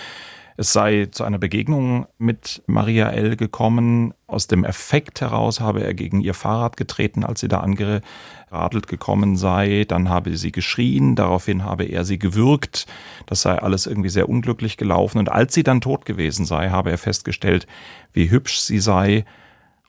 [0.60, 3.36] Es sei zu einer Begegnung mit Maria L.
[3.36, 4.16] gekommen.
[4.26, 9.38] Aus dem Effekt heraus habe er gegen ihr Fahrrad getreten, als sie da angeradelt gekommen
[9.38, 9.86] sei.
[9.88, 11.16] Dann habe sie geschrien.
[11.16, 12.88] Daraufhin habe er sie gewürgt.
[13.28, 15.20] Das sei alles irgendwie sehr unglücklich gelaufen.
[15.20, 17.68] Und als sie dann tot gewesen sei, habe er festgestellt,
[18.12, 19.26] wie hübsch sie sei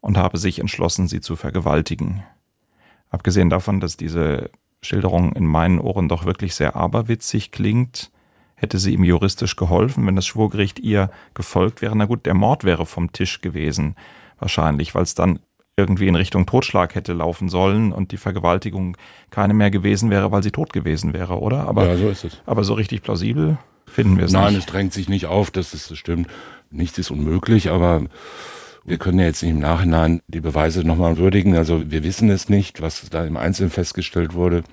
[0.02, 2.24] und habe sich entschlossen, sie zu vergewaltigen.
[3.08, 4.50] Abgesehen davon, dass diese
[4.82, 8.10] Schilderung in meinen Ohren doch wirklich sehr aberwitzig klingt,
[8.58, 11.96] hätte sie ihm juristisch geholfen, wenn das Schwurgericht ihr gefolgt wäre.
[11.96, 13.94] Na gut, der Mord wäre vom Tisch gewesen,
[14.38, 15.38] wahrscheinlich, weil es dann
[15.76, 18.96] irgendwie in Richtung Totschlag hätte laufen sollen und die Vergewaltigung
[19.30, 21.68] keine mehr gewesen wäre, weil sie tot gewesen wäre, oder?
[21.68, 22.42] Aber, ja, so ist es.
[22.46, 24.40] Aber so richtig plausibel finden wir es nicht.
[24.40, 26.28] Nein, es drängt sich nicht auf, dass es stimmt.
[26.70, 28.02] Nichts ist unmöglich, aber
[28.84, 31.54] wir können ja jetzt nicht im Nachhinein die Beweise nochmal würdigen.
[31.54, 34.64] Also wir wissen es nicht, was da im Einzelnen festgestellt wurde.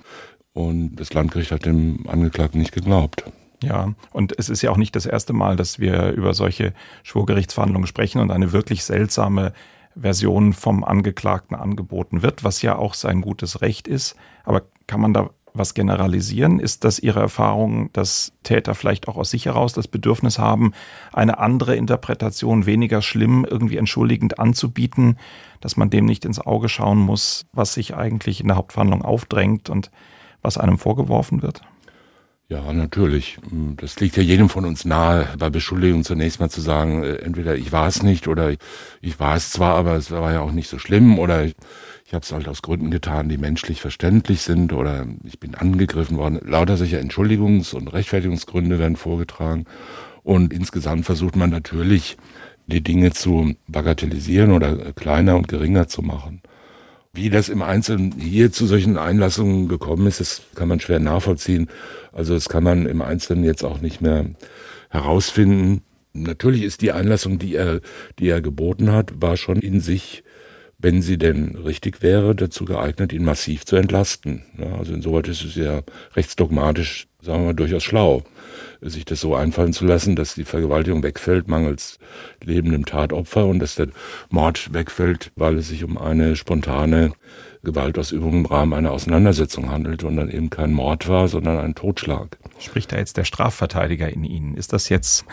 [0.52, 3.24] Und das Landgericht hat dem Angeklagten nicht geglaubt.
[3.62, 7.86] Ja, und es ist ja auch nicht das erste Mal, dass wir über solche Schwurgerichtsverhandlungen
[7.86, 9.52] sprechen und eine wirklich seltsame
[9.98, 14.14] Version vom Angeklagten angeboten wird, was ja auch sein gutes Recht ist.
[14.44, 16.60] Aber kann man da was generalisieren?
[16.60, 20.72] Ist das Ihre Erfahrung, dass Täter vielleicht auch aus sich heraus das Bedürfnis haben,
[21.14, 25.18] eine andere Interpretation weniger schlimm, irgendwie entschuldigend anzubieten,
[25.60, 29.70] dass man dem nicht ins Auge schauen muss, was sich eigentlich in der Hauptverhandlung aufdrängt
[29.70, 29.90] und
[30.42, 31.62] was einem vorgeworfen wird?
[32.48, 33.38] Ja, natürlich.
[33.76, 37.56] Das liegt ja jedem von uns nahe, bei Beschuldigung zunächst mal zu sagen, äh, entweder
[37.56, 38.52] ich war es nicht oder
[39.00, 41.56] ich war es zwar, aber es war ja auch nicht so schlimm oder ich,
[42.06, 46.18] ich habe es halt aus Gründen getan, die menschlich verständlich sind oder ich bin angegriffen
[46.18, 46.38] worden.
[46.44, 49.64] Lauter solcher Entschuldigungs- und Rechtfertigungsgründe werden vorgetragen
[50.22, 52.16] und insgesamt versucht man natürlich,
[52.68, 56.42] die Dinge zu bagatellisieren oder kleiner und geringer zu machen.
[57.16, 61.68] Wie das im Einzelnen hier zu solchen Einlassungen gekommen ist, das kann man schwer nachvollziehen.
[62.12, 64.26] Also das kann man im Einzelnen jetzt auch nicht mehr
[64.90, 65.82] herausfinden.
[66.12, 67.80] Natürlich ist die Einlassung, die er,
[68.18, 70.24] die er geboten hat, war schon in sich,
[70.86, 74.44] wenn sie denn richtig wäre, dazu geeignet, ihn massiv zu entlasten.
[74.78, 75.80] Also insoweit ist es ja
[76.14, 78.22] rechtsdogmatisch, sagen wir mal, durchaus schlau
[78.80, 81.98] sich das so einfallen zu lassen, dass die Vergewaltigung wegfällt mangels
[82.40, 83.88] lebendem Tatopfer und dass der
[84.30, 87.10] Mord wegfällt, weil es sich um eine spontane
[87.64, 92.38] Gewaltausübung im Rahmen einer Auseinandersetzung handelt und dann eben kein Mord war, sondern ein Totschlag.
[92.58, 94.56] Spricht da jetzt der Strafverteidiger in Ihnen?
[94.56, 95.24] Ist das jetzt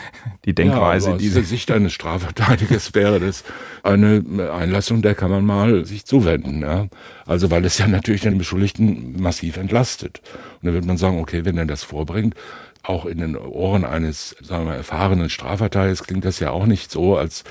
[0.44, 3.44] die Denkweise, ja, aus dieser Sicht eines Strafverteidigers wäre das
[3.82, 6.60] eine Einlassung, der kann man mal sich zuwenden.
[6.62, 6.88] Ja?
[7.26, 10.20] Also weil es ja natürlich den Beschuldigten massiv entlastet.
[10.60, 12.34] Und dann wird man sagen, okay, wenn er das vorbringt,
[12.82, 17.16] auch in den Ohren eines, sagen wir, erfahrenen Strafverteidigers klingt das ja auch nicht so,
[17.16, 17.44] als,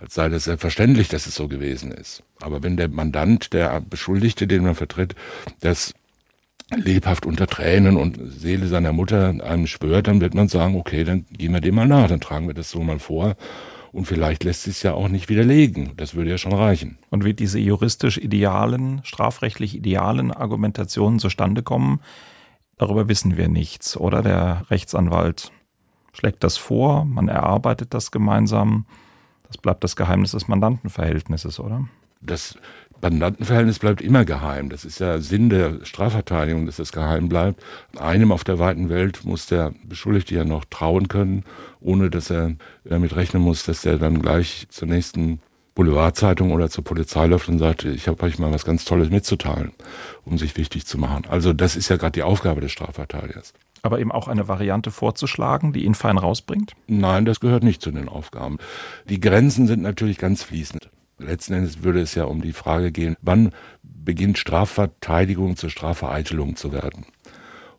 [0.00, 2.22] als sei das selbstverständlich, dass es so gewesen ist.
[2.40, 5.14] Aber wenn der Mandant, der Beschuldigte, den man vertritt,
[5.60, 5.94] das
[6.74, 11.26] lebhaft unter Tränen und Seele seiner Mutter einem schwört, dann wird man sagen, okay, dann
[11.30, 13.36] gehen wir dem mal nach, dann tragen wir das so mal vor.
[13.92, 15.92] Und vielleicht lässt sich es ja auch nicht widerlegen.
[15.96, 16.98] Das würde ja schon reichen.
[17.10, 22.00] Und wie diese juristisch idealen, strafrechtlich idealen Argumentationen zustande kommen,
[22.80, 24.22] Darüber wissen wir nichts, oder?
[24.22, 25.52] Der Rechtsanwalt
[26.14, 28.86] schlägt das vor, man erarbeitet das gemeinsam.
[29.48, 31.86] Das bleibt das Geheimnis des Mandantenverhältnisses, oder?
[32.22, 32.56] Das
[33.02, 34.68] Mandantenverhältnis bleibt immer geheim.
[34.68, 37.62] Das ist ja Sinn der Strafverteidigung, dass das geheim bleibt.
[37.98, 41.44] Einem auf der weiten Welt muss der Beschuldigte ja noch trauen können,
[41.80, 45.40] ohne dass er damit rechnen muss, dass er dann gleich zur nächsten
[45.74, 49.72] Boulevardzeitung oder zur Polizei läuft und sagt, ich habe euch mal was ganz Tolles mitzuteilen,
[50.24, 51.24] um sich wichtig zu machen.
[51.28, 53.54] Also das ist ja gerade die Aufgabe des Strafverteidigers.
[53.82, 56.74] Aber eben auch eine Variante vorzuschlagen, die ihn fein rausbringt?
[56.86, 58.58] Nein, das gehört nicht zu den Aufgaben.
[59.08, 60.90] Die Grenzen sind natürlich ganz fließend.
[61.20, 63.50] Letzten Endes würde es ja um die Frage gehen, wann
[63.82, 67.06] beginnt Strafverteidigung zur Strafvereitelung zu werden.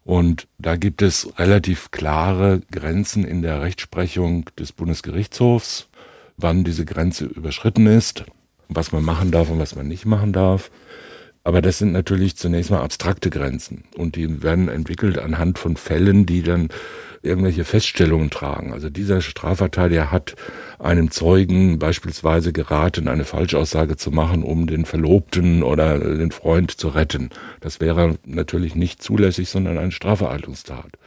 [0.04, 5.89] Und da gibt es relativ klare Grenzen in der Rechtsprechung des Bundesgerichtshofs
[6.41, 8.25] wann diese Grenze überschritten ist,
[8.67, 10.71] was man machen darf und was man nicht machen darf.
[11.43, 16.25] Aber das sind natürlich zunächst mal abstrakte Grenzen und die werden entwickelt anhand von Fällen,
[16.25, 16.69] die dann
[17.23, 18.73] irgendwelche Feststellungen tragen.
[18.73, 20.36] Also dieser Strafverteidiger hat
[20.79, 26.89] einem Zeugen beispielsweise geraten, eine Falschaussage zu machen, um den Verlobten oder den Freund zu
[26.89, 27.29] retten.
[27.60, 30.97] Das wäre natürlich nicht zulässig, sondern eine Strafvereitelungstat.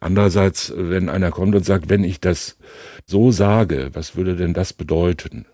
[0.00, 2.56] Andererseits, wenn einer kommt und sagt, wenn ich das
[3.06, 5.46] so sage, was würde denn das bedeuten?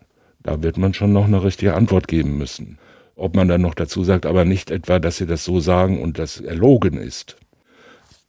[0.43, 2.77] Da wird man schon noch eine richtige Antwort geben müssen.
[3.15, 6.19] Ob man dann noch dazu sagt, aber nicht etwa, dass sie das so sagen und
[6.19, 7.37] das erlogen ist.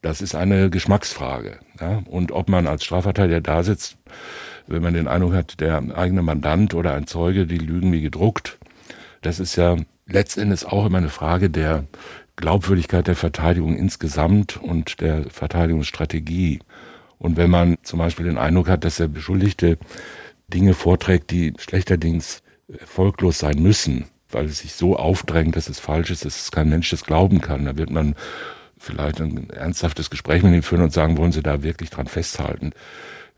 [0.05, 1.61] Das ist eine Geschmacksfrage.
[1.81, 2.03] Ja?
[2.05, 3.97] Und ob man als Strafverteidiger da sitzt,
[4.67, 8.59] wenn man den Eindruck hat, der eigene Mandant oder ein Zeuge, die lügen wie gedruckt,
[9.23, 11.85] das ist ja letztendlich auch immer eine Frage der
[12.37, 16.59] Glaubwürdigkeit der Verteidigung insgesamt und der Verteidigungsstrategie.
[17.17, 19.79] Und wenn man zum Beispiel den Eindruck hat, dass der Beschuldigte
[20.49, 22.43] Dinge vorträgt, die schlechterdings
[22.79, 26.69] erfolglos sein müssen, weil es sich so aufdrängt, dass es falsch ist, dass es kein
[26.69, 28.14] Mensch das glauben kann, da wird man
[28.85, 32.73] vielleicht ein ernsthaftes Gespräch mit ihm führen und sagen, wollen Sie da wirklich dran festhalten,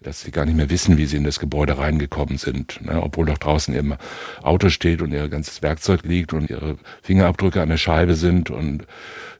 [0.02, 3.02] dass Sie gar nicht mehr wissen, wie Sie in das Gebäude reingekommen sind, ne?
[3.02, 3.98] obwohl doch draußen Ihr
[4.42, 8.86] Auto steht und Ihr ganzes Werkzeug liegt und Ihre Fingerabdrücke an der Scheibe sind und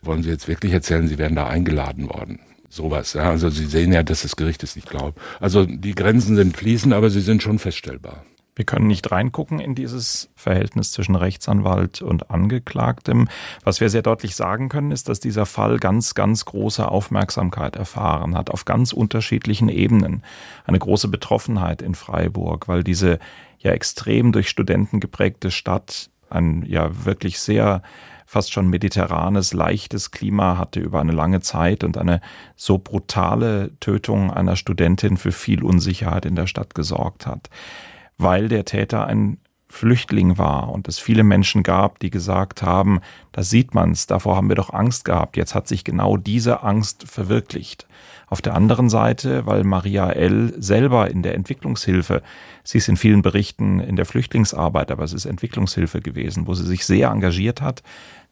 [0.03, 2.41] wollen Sie jetzt wirklich erzählen, Sie wären da eingeladen worden.
[2.69, 3.31] Sowas, ja.
[3.31, 5.19] Also Sie sehen ja, dass das Gericht es nicht glaubt.
[5.41, 8.25] Also die Grenzen sind fließend, aber sie sind schon feststellbar.
[8.57, 13.29] Wir können nicht reingucken in dieses Verhältnis zwischen Rechtsanwalt und Angeklagtem.
[13.63, 18.35] Was wir sehr deutlich sagen können, ist, dass dieser Fall ganz, ganz große Aufmerksamkeit erfahren
[18.35, 20.23] hat, auf ganz unterschiedlichen Ebenen.
[20.65, 23.19] Eine große Betroffenheit in Freiburg, weil diese
[23.59, 27.83] ja extrem durch Studenten geprägte Stadt ein ja wirklich sehr
[28.25, 32.23] fast schon mediterranes, leichtes Klima hatte über eine lange Zeit und eine
[32.57, 37.51] so brutale Tötung einer Studentin für viel Unsicherheit in der Stadt gesorgt hat
[38.19, 43.01] weil der Täter ein Flüchtling war und es viele Menschen gab, die gesagt haben,
[43.33, 47.09] da sieht man's, davor haben wir doch Angst gehabt, jetzt hat sich genau diese Angst
[47.09, 47.87] verwirklicht.
[48.29, 50.55] Auf der anderen Seite, weil Maria L.
[50.59, 52.23] selber in der Entwicklungshilfe,
[52.63, 56.65] sie ist in vielen Berichten in der Flüchtlingsarbeit, aber es ist Entwicklungshilfe gewesen, wo sie
[56.65, 57.83] sich sehr engagiert hat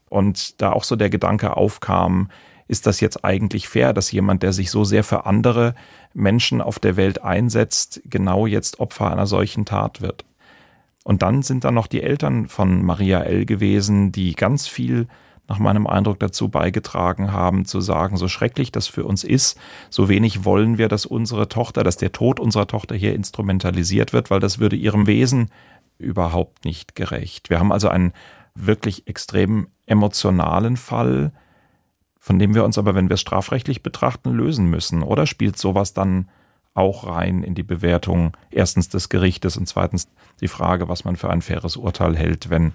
[0.09, 2.29] und da auch so der Gedanke aufkam,
[2.69, 5.75] ist das jetzt eigentlich fair, dass jemand, der sich so sehr für andere
[6.13, 10.25] Menschen auf der Welt einsetzt, genau jetzt Opfer einer solchen Tat wird?
[11.05, 13.45] Und dann sind da noch die Eltern von Maria L.
[13.45, 15.07] gewesen, die ganz viel
[15.47, 19.59] nach meinem Eindruck dazu beigetragen haben, zu sagen, so schrecklich das für uns ist,
[19.91, 24.31] so wenig wollen wir, dass unsere Tochter, dass der Tod unserer Tochter hier instrumentalisiert wird,
[24.31, 25.51] weil das würde ihrem Wesen
[25.99, 27.51] überhaupt nicht gerecht.
[27.51, 28.13] Wir haben also einen
[28.55, 31.33] wirklich extrem emotionalen Fall,
[32.25, 35.03] von dem wir uns aber, wenn wir es strafrechtlich betrachten, lösen müssen.
[35.03, 36.31] Oder spielt sowas dann
[36.73, 40.09] auch rein in die Bewertung erstens des Gerichtes und zweitens
[40.41, 42.73] die Frage, was man für ein faires Urteil hält, wenn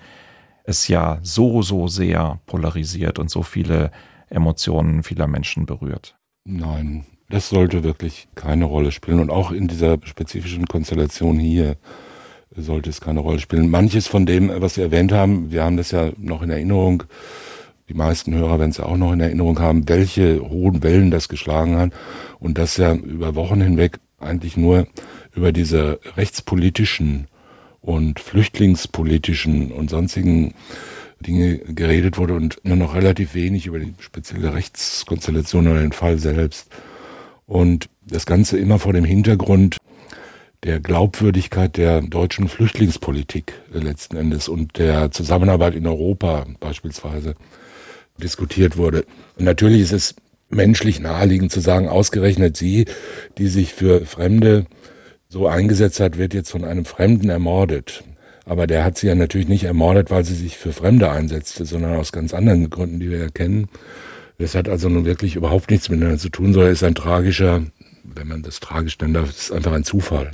[0.65, 3.89] es ja so, so sehr polarisiert und so viele
[4.29, 6.15] Emotionen vieler Menschen berührt.
[6.45, 9.19] Nein, das sollte wirklich keine Rolle spielen.
[9.19, 11.75] Und auch in dieser spezifischen Konstellation hier
[12.55, 13.71] sollte es keine Rolle spielen.
[13.71, 17.05] Manches von dem, was Sie erwähnt haben, wir haben das ja noch in Erinnerung,
[17.89, 21.77] die meisten Hörer werden es auch noch in Erinnerung haben, welche hohen Wellen das geschlagen
[21.77, 21.91] hat
[22.39, 24.87] und das ja über Wochen hinweg eigentlich nur
[25.35, 27.27] über diese rechtspolitischen
[27.81, 30.53] und flüchtlingspolitischen und sonstigen
[31.19, 36.19] Dinge geredet wurde und nur noch relativ wenig über die spezielle Rechtskonstellation oder den Fall
[36.19, 36.69] selbst.
[37.45, 39.77] Und das Ganze immer vor dem Hintergrund
[40.63, 47.35] der Glaubwürdigkeit der deutschen Flüchtlingspolitik letzten Endes und der Zusammenarbeit in Europa beispielsweise
[48.19, 49.05] diskutiert wurde.
[49.37, 50.15] Und natürlich ist es
[50.49, 52.85] menschlich naheliegend zu sagen, ausgerechnet sie,
[53.37, 54.65] die sich für Fremde
[55.27, 58.03] so eingesetzt hat, wird jetzt von einem Fremden ermordet.
[58.45, 61.97] Aber der hat sie ja natürlich nicht ermordet, weil sie sich für Fremde einsetzte, sondern
[61.97, 63.69] aus ganz anderen Gründen, die wir ja kennen.
[64.39, 67.61] Das hat also nun wirklich überhaupt nichts miteinander zu tun, sondern ist ein tragischer,
[68.03, 70.31] wenn man das tragisch nennen darf, ist einfach ein Zufall.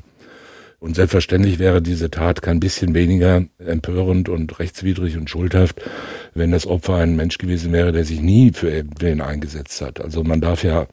[0.86, 5.82] Und selbstverständlich wäre diese Tat kein bisschen weniger empörend und rechtswidrig und schuldhaft,
[6.36, 10.00] wenn das Opfer ein Mensch gewesen wäre, der sich nie für den eingesetzt hat.
[10.00, 10.86] Also man darf ja,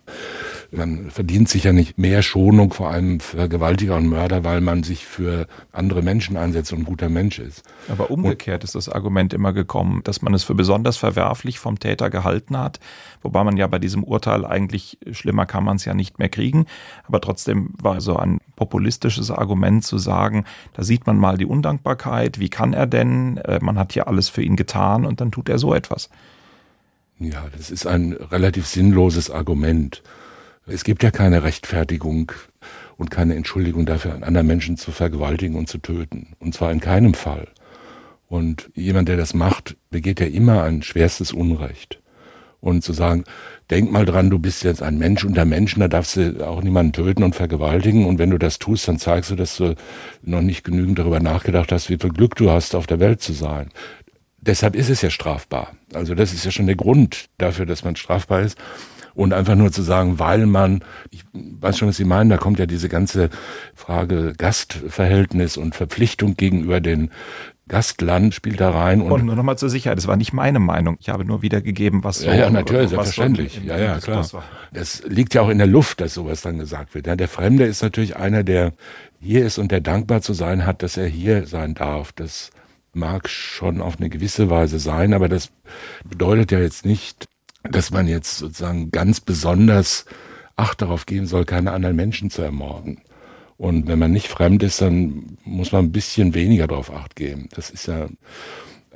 [0.71, 5.05] man verdient sich ja nicht mehr Schonung vor einem Vergewaltiger und Mörder, weil man sich
[5.05, 7.63] für andere Menschen einsetzt und ein guter Mensch ist.
[7.89, 11.79] Aber umgekehrt und, ist das Argument immer gekommen, dass man es für besonders verwerflich vom
[11.79, 12.81] Täter gehalten hat,
[13.21, 16.65] wobei man ja bei diesem Urteil eigentlich schlimmer kann man es ja nicht mehr kriegen,
[17.07, 22.39] aber trotzdem war so ein populistisches Argument zu sagen, da sieht man mal die Undankbarkeit,
[22.39, 25.49] wie kann er denn, äh, man hat ja alles für ihn getan und dann tut
[25.49, 26.09] er so etwas.
[27.19, 30.03] Ja, das ist ein relativ sinnloses Argument.
[30.67, 32.33] Es gibt ja keine Rechtfertigung
[32.97, 36.35] und keine Entschuldigung dafür, einen anderen Menschen zu vergewaltigen und zu töten.
[36.39, 37.49] Und zwar in keinem Fall.
[38.29, 42.02] Und jemand, der das macht, begeht ja immer ein schwerstes Unrecht.
[42.63, 43.25] Und zu sagen,
[43.71, 46.93] denk mal dran, du bist jetzt ein Mensch unter Menschen, da darfst du auch niemanden
[46.93, 48.07] töten und vergewaltigen.
[48.07, 49.75] Und wenn du das tust, dann zeigst du, dass du
[50.23, 53.33] noch nicht genügend darüber nachgedacht hast, wie viel Glück du hast, auf der Welt zu
[53.33, 53.71] sein.
[54.41, 55.75] Deshalb ist es ja strafbar.
[55.93, 58.57] Also das ist ja schon der Grund dafür, dass man strafbar ist.
[59.15, 62.59] Und einfach nur zu sagen, weil man, ich weiß schon, was Sie meinen, da kommt
[62.59, 63.29] ja diese ganze
[63.75, 67.11] Frage Gastverhältnis und Verpflichtung gegenüber den
[67.73, 69.01] Gastland spielt da rein.
[69.01, 70.99] Und, und nur nochmal zur Sicherheit, das war nicht meine Meinung.
[71.01, 72.27] Ich habe nur wiedergegeben, was so.
[72.27, 73.63] Ja, ja natürlich, selbstverständlich.
[73.65, 74.29] ja, ja, klar.
[74.75, 77.07] Das liegt ja auch in der Luft, dass sowas dann gesagt wird.
[77.07, 78.75] Ja, der Fremde ist natürlich einer, der
[79.23, 82.13] hier ist und der dankbar zu sein hat, dass er hier sein darf.
[82.13, 82.51] Das
[82.93, 85.49] mag schon auf eine gewisse Weise sein, aber das
[86.05, 87.25] bedeutet ja jetzt nicht,
[87.63, 90.05] dass man jetzt sozusagen ganz besonders
[90.57, 93.01] Acht darauf geben soll, keine anderen Menschen zu ermorden.
[93.57, 97.49] Und wenn man nicht fremd ist, dann muss man ein bisschen weniger darauf acht geben.
[97.55, 98.09] Das ist ja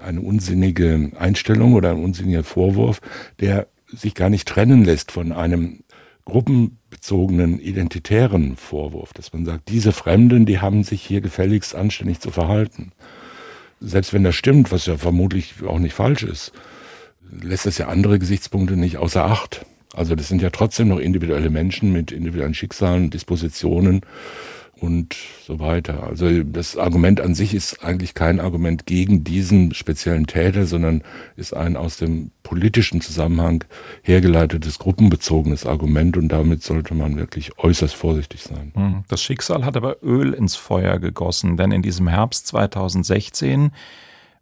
[0.01, 3.01] eine unsinnige Einstellung oder ein unsinniger Vorwurf,
[3.41, 5.85] der sich gar nicht trennen lässt von einem
[6.25, 12.31] gruppenbezogenen identitären Vorwurf, dass man sagt, diese Fremden, die haben sich hier gefälligst anständig zu
[12.31, 12.93] verhalten.
[13.81, 16.53] Selbst wenn das stimmt, was ja vermutlich auch nicht falsch ist,
[17.31, 19.67] lässt das ja andere Gesichtspunkte nicht außer Acht.
[19.97, 24.03] Also das sind ja trotzdem noch individuelle Menschen mit individuellen Schicksalen, Dispositionen
[24.79, 25.17] und
[25.47, 26.03] so weiter.
[26.03, 31.03] Also das Argument an sich ist eigentlich kein Argument gegen diesen speziellen Täter, sondern
[31.37, 33.65] ist ein aus dem politischen Zusammenhang
[34.03, 38.73] hergeleitetes gruppenbezogenes Argument und damit sollte man wirklich äußerst vorsichtig sein.
[38.75, 39.05] Hm.
[39.09, 43.71] Das Schicksal hat aber Öl ins Feuer gegossen, denn in diesem Herbst 2016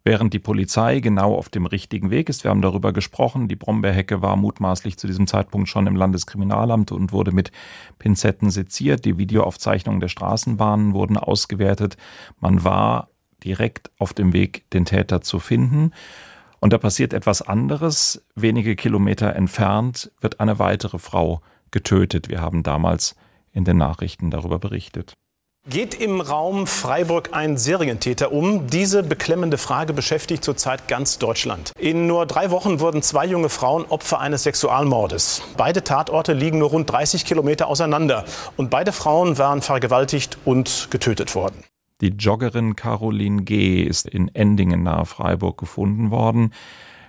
[0.05, 2.43] während die Polizei genau auf dem richtigen Weg ist.
[2.43, 3.47] Wir haben darüber gesprochen.
[3.47, 7.51] Die Brombeerhecke war mutmaßlich zu diesem Zeitpunkt schon im Landeskriminalamt und wurde mit
[7.97, 9.03] Pinzetten seziert.
[9.03, 11.97] Die Videoaufzeichnungen der Straßenbahnen wurden ausgewertet.
[12.39, 13.09] Man war
[13.43, 15.91] direkt auf dem Weg, den Täter zu finden.
[16.59, 18.23] Und da passiert etwas anderes.
[18.35, 21.41] Wenige Kilometer entfernt wird eine weitere Frau
[21.71, 22.29] getötet.
[22.29, 23.15] Wir haben damals
[23.51, 25.15] in den Nachrichten darüber berichtet.
[25.67, 28.67] Geht im Raum Freiburg ein Serientäter um?
[28.67, 31.71] Diese beklemmende Frage beschäftigt zurzeit ganz Deutschland.
[31.79, 35.41] In nur drei Wochen wurden zwei junge Frauen Opfer eines Sexualmordes.
[35.57, 38.25] Beide Tatorte liegen nur rund 30 Kilometer auseinander.
[38.57, 41.63] Und beide Frauen waren vergewaltigt und getötet worden.
[41.99, 43.81] Die Joggerin Caroline G.
[43.81, 46.53] ist in Endingen nahe Freiburg gefunden worden.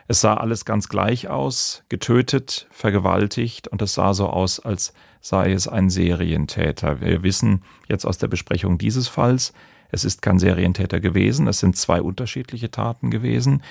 [0.09, 5.53] Es sah alles ganz gleich aus, getötet, vergewaltigt und es sah so aus, als sei
[5.53, 7.01] es ein Serientäter.
[7.01, 9.53] Wir wissen jetzt aus der Besprechung dieses Falls,
[9.91, 13.63] es ist kein Serientäter gewesen, es sind zwei unterschiedliche Taten gewesen.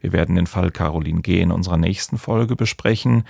[0.00, 1.40] Wir werden den Fall Caroline G.
[1.40, 3.24] in unserer nächsten Folge besprechen.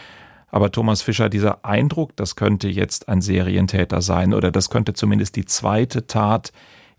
[0.49, 5.35] Aber Thomas Fischer, dieser Eindruck, das könnte jetzt ein Serientäter sein oder das könnte zumindest
[5.37, 6.53] die zweite Tat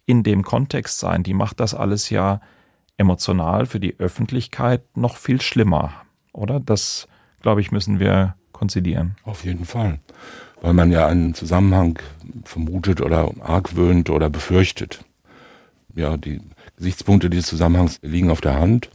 [0.05, 2.41] in dem Kontext sein, die macht das alles ja
[2.97, 5.93] emotional für die Öffentlichkeit noch viel schlimmer,
[6.33, 6.59] oder?
[6.59, 7.07] Das,
[7.41, 9.15] glaube ich, müssen wir konzidieren.
[9.23, 9.99] Auf jeden Fall.
[10.61, 11.99] Weil man ja einen Zusammenhang
[12.43, 15.03] vermutet oder argwöhnt oder befürchtet.
[15.93, 16.41] Ja, die
[16.77, 18.89] Gesichtspunkte dieses Zusammenhangs liegen auf der Hand,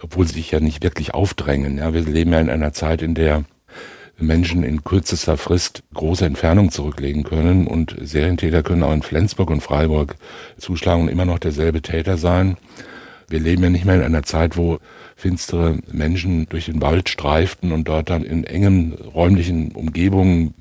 [0.00, 1.78] obwohl sie sich ja nicht wirklich aufdrängen.
[1.78, 3.44] Ja, wir leben ja in einer Zeit, in der
[4.16, 9.62] Menschen in kürzester Frist große Entfernung zurücklegen können und Serientäter können auch in Flensburg und
[9.62, 10.16] Freiburg
[10.58, 12.56] zuschlagen und immer noch derselbe Täter sein.
[13.30, 14.78] Wir leben ja nicht mehr in einer Zeit, wo
[15.14, 20.54] finstere Menschen durch den Wald streiften und dort dann in engen räumlichen Umgebungen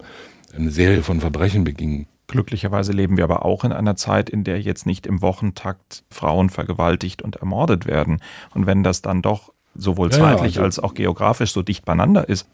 [0.56, 2.08] eine Serie von Verbrechen begingen.
[2.28, 6.52] Glücklicherweise leben wir aber auch in einer Zeit, in der jetzt nicht im Wochentakt Frauen
[6.52, 8.22] vergewaltigt und ermordet werden.
[8.54, 12.30] Und wenn das dann doch sowohl zeitlich ja, also, als auch geografisch so dicht beieinander
[12.30, 12.48] ist.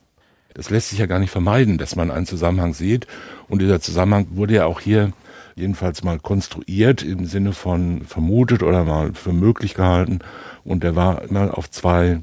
[0.53, 3.05] Das lässt sich ja gar nicht vermeiden, dass man einen Zusammenhang sieht.
[3.49, 5.11] Und dieser Zusammenhang wurde ja auch hier
[5.55, 10.19] jedenfalls mal konstruiert im Sinne von vermutet oder mal für möglich gehalten.
[10.63, 12.21] Und der war immer auf zwei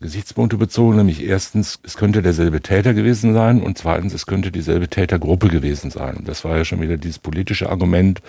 [0.00, 4.88] Gesichtspunkte bezogen, nämlich erstens, es könnte derselbe Täter gewesen sein und zweitens, es könnte dieselbe
[4.88, 6.24] Tätergruppe gewesen sein.
[6.26, 8.20] Das war ja schon wieder dieses politische Argument,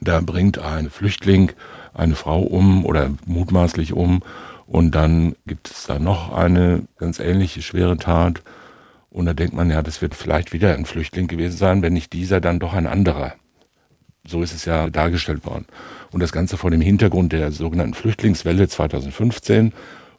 [0.00, 1.50] da bringt ein Flüchtling
[1.92, 4.22] eine Frau um oder mutmaßlich um
[4.66, 8.42] und dann gibt es da noch eine ganz ähnliche schwere Tat
[9.10, 12.12] und da denkt man ja, das wird vielleicht wieder ein Flüchtling gewesen sein, wenn nicht
[12.12, 13.34] dieser, dann doch ein anderer.
[14.28, 15.64] So ist es ja dargestellt worden.
[16.12, 19.72] Und das Ganze vor dem Hintergrund der sogenannten Flüchtlingswelle 2015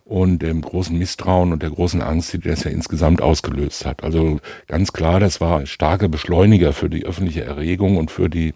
[0.03, 4.03] und dem großen Misstrauen und der großen Angst, die das ja insgesamt ausgelöst hat.
[4.03, 8.55] Also ganz klar, das war ein starker Beschleuniger für die öffentliche Erregung und für die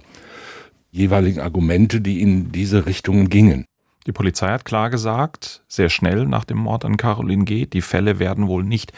[0.91, 3.65] jeweiligen Argumente, die in diese Richtungen gingen.
[4.07, 8.17] Die Polizei hat klar gesagt, sehr schnell nach dem Mord an Caroline G., die Fälle
[8.17, 8.91] werden wohl nicht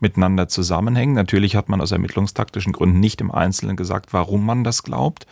[0.00, 1.14] miteinander zusammenhängen.
[1.14, 5.26] Natürlich hat man aus ermittlungstaktischen Gründen nicht im Einzelnen gesagt, warum man das glaubt.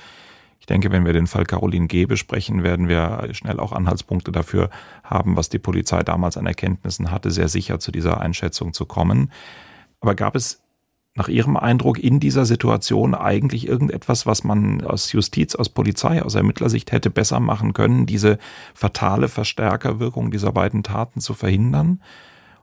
[0.58, 2.06] Ich denke, wenn wir den Fall Caroline G.
[2.06, 4.70] besprechen, werden wir schnell auch Anhaltspunkte dafür
[5.04, 9.30] haben, was die Polizei damals an Erkenntnissen hatte, sehr sicher zu dieser Einschätzung zu kommen.
[10.00, 10.62] Aber gab es
[11.16, 16.34] nach Ihrem Eindruck in dieser Situation eigentlich irgendetwas, was man aus Justiz, aus Polizei, aus
[16.34, 18.38] Ermittlersicht hätte besser machen können, diese
[18.74, 22.02] fatale Verstärkerwirkung dieser beiden Taten zu verhindern?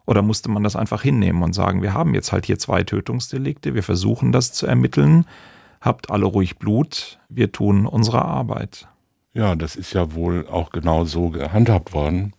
[0.06, 3.74] Oder musste man das einfach hinnehmen und sagen, wir haben jetzt halt hier zwei Tötungsdelikte,
[3.74, 5.26] wir versuchen das zu ermitteln,
[5.84, 8.88] habt alle ruhig Blut, wir tun unsere Arbeit.
[9.34, 12.34] Ja, das ist ja wohl auch genau so gehandhabt worden.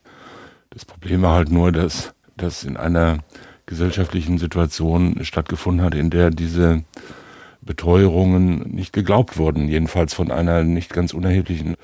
[0.70, 3.18] Das Problem war halt nur, dass das in einer
[3.66, 6.84] gesellschaftlichen Situation stattgefunden hat, in der diese
[7.60, 11.76] Beteuerungen nicht geglaubt wurden, jedenfalls von einer nicht ganz unerheblichen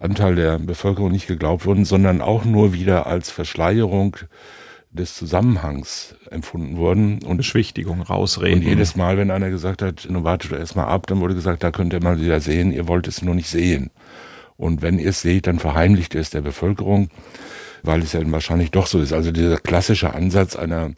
[0.00, 4.16] Anteil der Bevölkerung nicht geglaubt wurden, sondern auch nur wieder als Verschleierung
[4.94, 7.22] des Zusammenhangs empfunden wurden.
[7.24, 8.60] Und Beschwichtigung, rausreden.
[8.60, 11.62] Und jedes Mal, wenn einer gesagt hat, nun wartet doch erstmal ab, dann wurde gesagt,
[11.62, 13.90] da könnt ihr mal wieder sehen, ihr wollt es nur nicht sehen.
[14.56, 17.10] Und wenn ihr es seht, dann verheimlicht ihr es der Bevölkerung,
[17.82, 19.12] weil es ja wahrscheinlich doch so ist.
[19.12, 20.92] Also dieser klassische Ansatz einer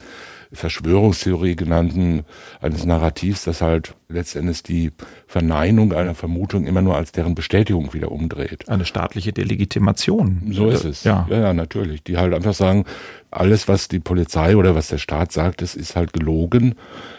[0.51, 2.23] Verschwörungstheorie genannten,
[2.61, 4.91] eines Narrativs, das halt letztendlich die
[5.27, 8.69] Verneinung einer Vermutung immer nur als deren Bestätigung wieder umdreht.
[8.69, 10.49] Eine staatliche Delegitimation.
[10.51, 11.03] So ist es.
[11.03, 11.27] Ja.
[11.29, 12.03] ja, ja, natürlich.
[12.03, 12.85] Die halt einfach sagen,
[13.29, 16.75] alles, was die Polizei oder was der Staat sagt, das ist halt gelogen,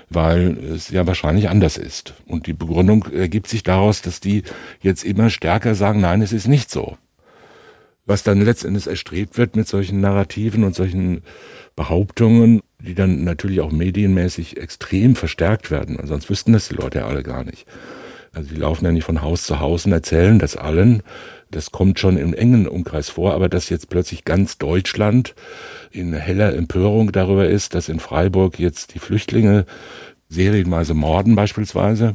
[0.09, 2.15] weil es ja wahrscheinlich anders ist.
[2.27, 4.43] Und die Begründung ergibt sich daraus, dass die
[4.81, 6.97] jetzt immer stärker sagen, nein, es ist nicht so.
[8.07, 11.23] Was dann letztendlich erstrebt wird mit solchen Narrativen und solchen
[11.77, 15.99] Behauptungen, die dann natürlich auch medienmäßig extrem verstärkt werden.
[16.05, 17.67] Sonst wüssten das die Leute ja alle gar nicht.
[18.33, 21.03] Also die laufen ja nicht von Haus zu Haus und erzählen das allen.
[21.51, 25.35] Das kommt schon im engen Umkreis vor, aber dass jetzt plötzlich ganz Deutschland
[25.91, 29.65] in heller Empörung darüber ist, dass in Freiburg jetzt die Flüchtlinge
[30.29, 32.15] serienweise morden beispielsweise,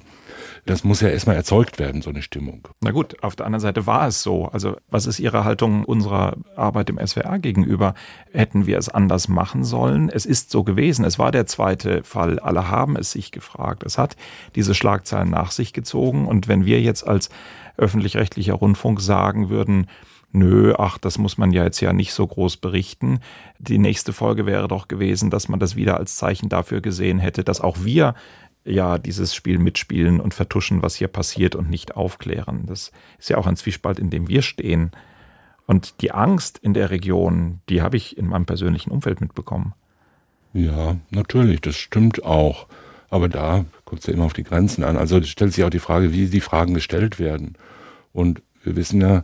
[0.66, 2.68] das muss ja erstmal erzeugt werden, so eine Stimmung.
[2.82, 4.46] Na gut, auf der anderen Seite war es so.
[4.46, 7.94] Also was ist Ihre Haltung unserer Arbeit im SWR gegenüber?
[8.32, 10.10] Hätten wir es anders machen sollen?
[10.10, 11.04] Es ist so gewesen.
[11.04, 12.40] Es war der zweite Fall.
[12.40, 13.84] Alle haben es sich gefragt.
[13.84, 14.16] Es hat
[14.56, 16.28] diese Schlagzeilen nach sich gezogen.
[16.28, 17.30] Und wenn wir jetzt als
[17.76, 19.88] öffentlich-rechtlicher Rundfunk sagen würden,
[20.34, 23.20] nö, ach, das muss man ja jetzt ja nicht so groß berichten.
[23.60, 27.44] Die nächste Folge wäre doch gewesen, dass man das wieder als Zeichen dafür gesehen hätte,
[27.44, 28.16] dass auch wir
[28.66, 32.66] ja dieses Spiel mitspielen und vertuschen, was hier passiert und nicht aufklären.
[32.66, 34.92] Das ist ja auch ein Zwiespalt, in dem wir stehen.
[35.66, 39.74] Und die Angst in der Region, die habe ich in meinem persönlichen Umfeld mitbekommen.
[40.54, 42.68] Ja, natürlich, das stimmt auch.
[43.10, 44.98] Aber da kommt es ja immer auf die Grenzen an.
[44.98, 47.58] Also stellt sich auch die Frage, wie die Fragen gestellt werden.
[48.12, 49.24] Und wir wissen ja,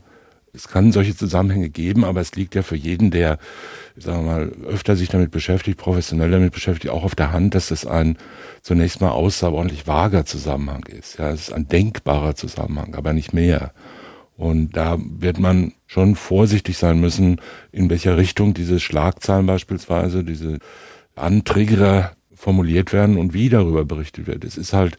[0.54, 3.38] es kann solche Zusammenhänge geben, aber es liegt ja für jeden, der,
[3.98, 7.72] sagen wir mal, öfter sich damit beschäftigt, professionell damit beschäftigt, auch auf der Hand, dass
[7.72, 8.18] es ein
[8.62, 11.20] zunächst mal außerordentlich vager Zusammenhang ist.
[11.20, 13.74] Ja, es ist ein denkbarer Zusammenhang, aber nicht mehr.
[14.36, 17.42] Und da wird man schon vorsichtig sein müssen,
[17.72, 20.60] in welcher Richtung diese Schlagzeilen beispielsweise, diese
[21.16, 24.46] Antriggerer formuliert werden und wie darüber berichtet wird.
[24.46, 24.98] Es ist halt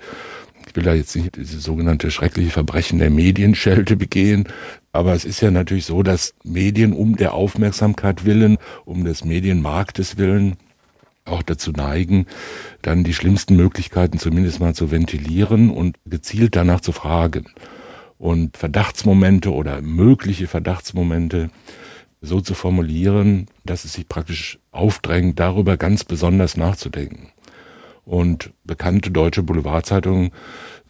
[0.66, 4.48] ich will da jetzt nicht diese sogenannte schreckliche Verbrechen der Medienschelte begehen,
[4.92, 10.16] aber es ist ja natürlich so, dass Medien um der Aufmerksamkeit willen, um des Medienmarktes
[10.16, 10.56] willen,
[11.24, 12.26] auch dazu neigen,
[12.82, 17.46] dann die schlimmsten Möglichkeiten zumindest mal zu ventilieren und gezielt danach zu fragen.
[18.18, 21.50] Und Verdachtsmomente oder mögliche Verdachtsmomente
[22.20, 27.30] so zu formulieren, dass es sich praktisch aufdrängt, darüber ganz besonders nachzudenken.
[28.04, 30.32] Und bekannte deutsche Boulevardzeitungen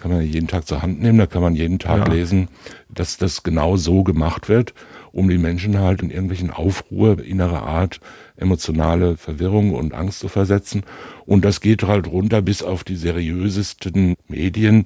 [0.00, 2.14] kann man jeden Tag zur Hand nehmen, da kann man jeden Tag ja.
[2.14, 2.48] lesen,
[2.88, 4.72] dass das genau so gemacht wird,
[5.12, 8.00] um die Menschen halt in irgendwelchen Aufruhr innerer Art,
[8.36, 10.84] emotionale Verwirrung und Angst zu versetzen.
[11.26, 14.84] Und das geht halt runter bis auf die seriösesten Medien,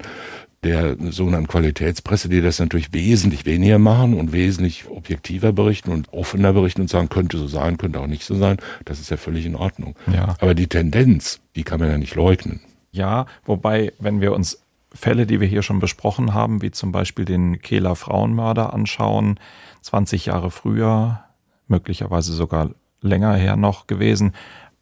[0.65, 6.53] der sogenannten Qualitätspresse, die das natürlich wesentlich weniger machen und wesentlich objektiver berichten und offener
[6.53, 8.57] berichten und sagen, könnte so sein, könnte auch nicht so sein.
[8.83, 9.95] Das ist ja völlig in Ordnung.
[10.11, 10.35] Ja.
[10.39, 12.61] Aber die Tendenz, die kann man ja nicht leugnen.
[12.91, 14.64] Ja, wobei, wenn wir uns
[14.95, 19.39] Fälle, die wir hier schon besprochen haben, wie zum Beispiel den Kehler Frauenmörder anschauen,
[19.81, 21.23] 20 Jahre früher,
[21.67, 22.71] möglicherweise sogar
[23.01, 24.33] länger her noch gewesen,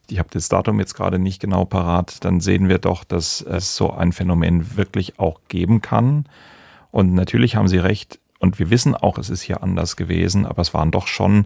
[0.10, 3.76] ich habe das Datum jetzt gerade nicht genau parat, dann sehen wir doch, dass es
[3.76, 6.26] so ein Phänomen wirklich auch geben kann.
[6.92, 10.62] Und natürlich haben Sie recht, und wir wissen auch, es ist hier anders gewesen, aber
[10.62, 11.46] es waren doch schon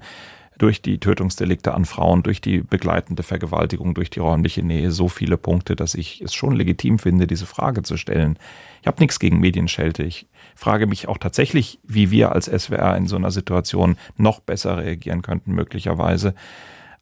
[0.57, 5.37] durch die Tötungsdelikte an Frauen, durch die begleitende Vergewaltigung, durch die räumliche Nähe so viele
[5.37, 8.37] Punkte, dass ich es schon legitim finde, diese Frage zu stellen.
[8.81, 10.03] Ich habe nichts gegen Medienschelte.
[10.03, 14.77] Ich frage mich auch tatsächlich, wie wir als SWR in so einer Situation noch besser
[14.77, 16.33] reagieren könnten, möglicherweise.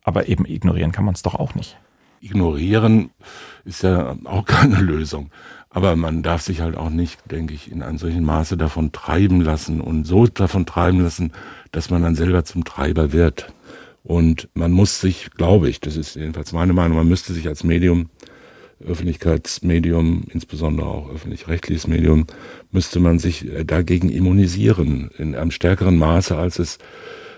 [0.03, 1.77] Aber eben ignorieren kann man es doch auch nicht.
[2.21, 3.11] Ignorieren
[3.65, 5.31] ist ja auch keine Lösung.
[5.75, 9.41] Aber man darf sich halt auch nicht, denke ich, in einem solchen Maße davon treiben
[9.41, 11.33] lassen und so davon treiben lassen,
[11.73, 13.53] dass man dann selber zum Treiber wird.
[14.01, 17.65] Und man muss sich, glaube ich, das ist jedenfalls meine Meinung, man müsste sich als
[17.65, 18.09] Medium,
[18.87, 22.25] Öffentlichkeitsmedium, insbesondere auch öffentlich-rechtliches Medium,
[22.71, 26.77] müsste man sich dagegen immunisieren in einem stärkeren Maße, als es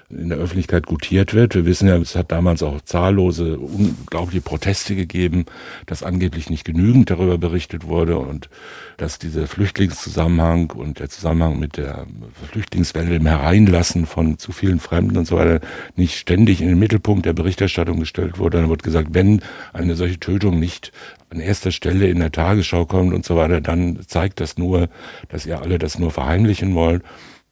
[0.09, 1.53] in der Öffentlichkeit gutiert wird.
[1.53, 5.45] Wir wissen ja, es hat damals auch zahllose, unglaubliche Proteste gegeben,
[5.85, 8.49] dass angeblich nicht genügend darüber berichtet wurde und
[8.95, 12.07] dass dieser Flüchtlingszusammenhang und der Zusammenhang mit der
[12.51, 15.59] Flüchtlingswelle im Hereinlassen von zu vielen Fremden und so weiter
[15.97, 18.61] nicht ständig in den Mittelpunkt der Berichterstattung gestellt wurde.
[18.61, 19.41] Dann wird gesagt, wenn
[19.73, 20.93] eine solche Tötung nicht
[21.29, 24.87] an erster Stelle in der Tagesschau kommt und so weiter, dann zeigt das nur,
[25.27, 27.03] dass ihr alle das nur verheimlichen wollt.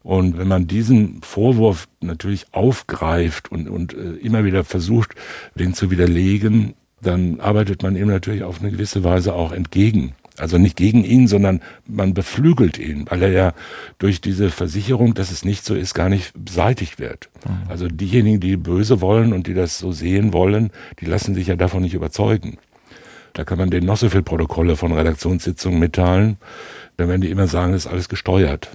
[0.05, 5.15] Und wenn man diesen Vorwurf natürlich aufgreift und, und äh, immer wieder versucht,
[5.55, 10.13] den zu widerlegen, dann arbeitet man ihm natürlich auf eine gewisse Weise auch entgegen.
[10.37, 13.53] Also nicht gegen ihn, sondern man beflügelt ihn, weil er ja
[13.97, 17.31] durch diese Versicherung, dass es nicht so ist, gar nicht beseitigt wird.
[17.43, 17.67] Mhm.
[17.67, 21.55] Also diejenigen, die böse wollen und die das so sehen wollen, die lassen sich ja
[21.55, 22.59] davon nicht überzeugen.
[23.35, 26.37] Da kann man denen noch so viel Protokolle von Redaktionssitzungen mitteilen
[26.97, 28.69] dann werden die immer sagen, das ist alles gesteuert.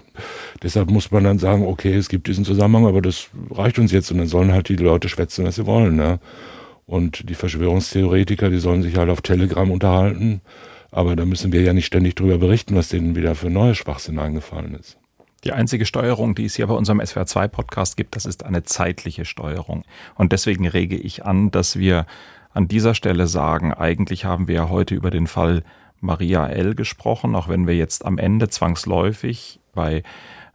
[0.62, 4.11] Deshalb muss man dann sagen, okay, es gibt diesen Zusammenhang, aber das reicht uns jetzt
[4.11, 5.96] und dann sollen halt die Leute schwätzen, was sie wollen.
[5.96, 6.20] Ne?
[6.86, 10.42] Und die Verschwörungstheoretiker, die sollen sich halt auf Telegram unterhalten,
[10.90, 14.18] aber da müssen wir ja nicht ständig drüber berichten, was denen wieder für neue Schwachsinn
[14.18, 14.98] eingefallen ist.
[15.45, 19.84] Die einzige Steuerung, die es hier bei unserem SWR2-Podcast gibt, das ist eine zeitliche Steuerung.
[20.14, 22.07] Und deswegen rege ich an, dass wir
[22.53, 25.62] an dieser Stelle sagen, eigentlich haben wir ja heute über den Fall
[26.01, 26.74] Maria L.
[26.74, 30.03] gesprochen, auch wenn wir jetzt am Ende zwangsläufig bei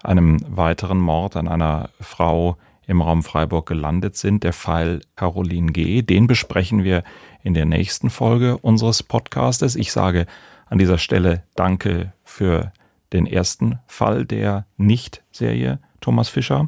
[0.04, 2.58] einem weiteren Mord an einer Frau
[2.88, 6.04] im Raum Freiburg gelandet sind, der Fall Caroline G.
[6.04, 7.04] Den besprechen wir
[7.42, 9.76] in der nächsten Folge unseres Podcastes.
[9.76, 10.28] Ich sage
[10.68, 12.72] an dieser Stelle Danke für
[13.16, 16.68] den ersten Fall der Nicht-Serie Thomas Fischer.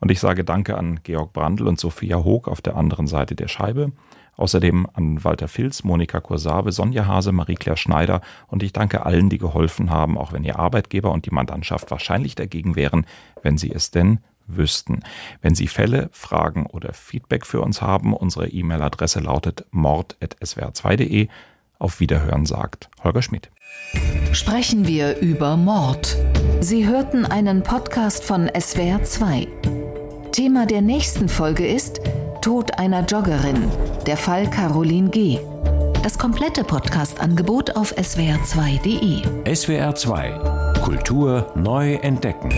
[0.00, 3.48] Und ich sage Danke an Georg Brandl und Sophia Hoog auf der anderen Seite der
[3.48, 3.92] Scheibe.
[4.36, 9.38] Außerdem an Walter Filz, Monika Kursabe, Sonja Hase, Marie-Claire Schneider und ich danke allen, die
[9.38, 13.06] geholfen haben, auch wenn ihr Arbeitgeber und die Mandantschaft wahrscheinlich dagegen wären,
[13.42, 15.00] wenn sie es denn wüssten.
[15.40, 21.28] Wenn Sie Fälle, Fragen oder Feedback für uns haben, unsere E-Mail-Adresse lautet mord.swr2.de.
[21.78, 23.50] Auf Wiederhören sagt Holger Schmidt.
[24.32, 26.16] Sprechen wir über Mord.
[26.60, 29.48] Sie hörten einen Podcast von SWR2.
[30.32, 32.00] Thema der nächsten Folge ist
[32.40, 33.70] Tod einer Joggerin,
[34.06, 35.38] der Fall Caroline G.
[36.02, 39.22] Das komplette Podcast-Angebot auf swr2.de.
[39.44, 42.50] SWR2 Kultur neu entdecken.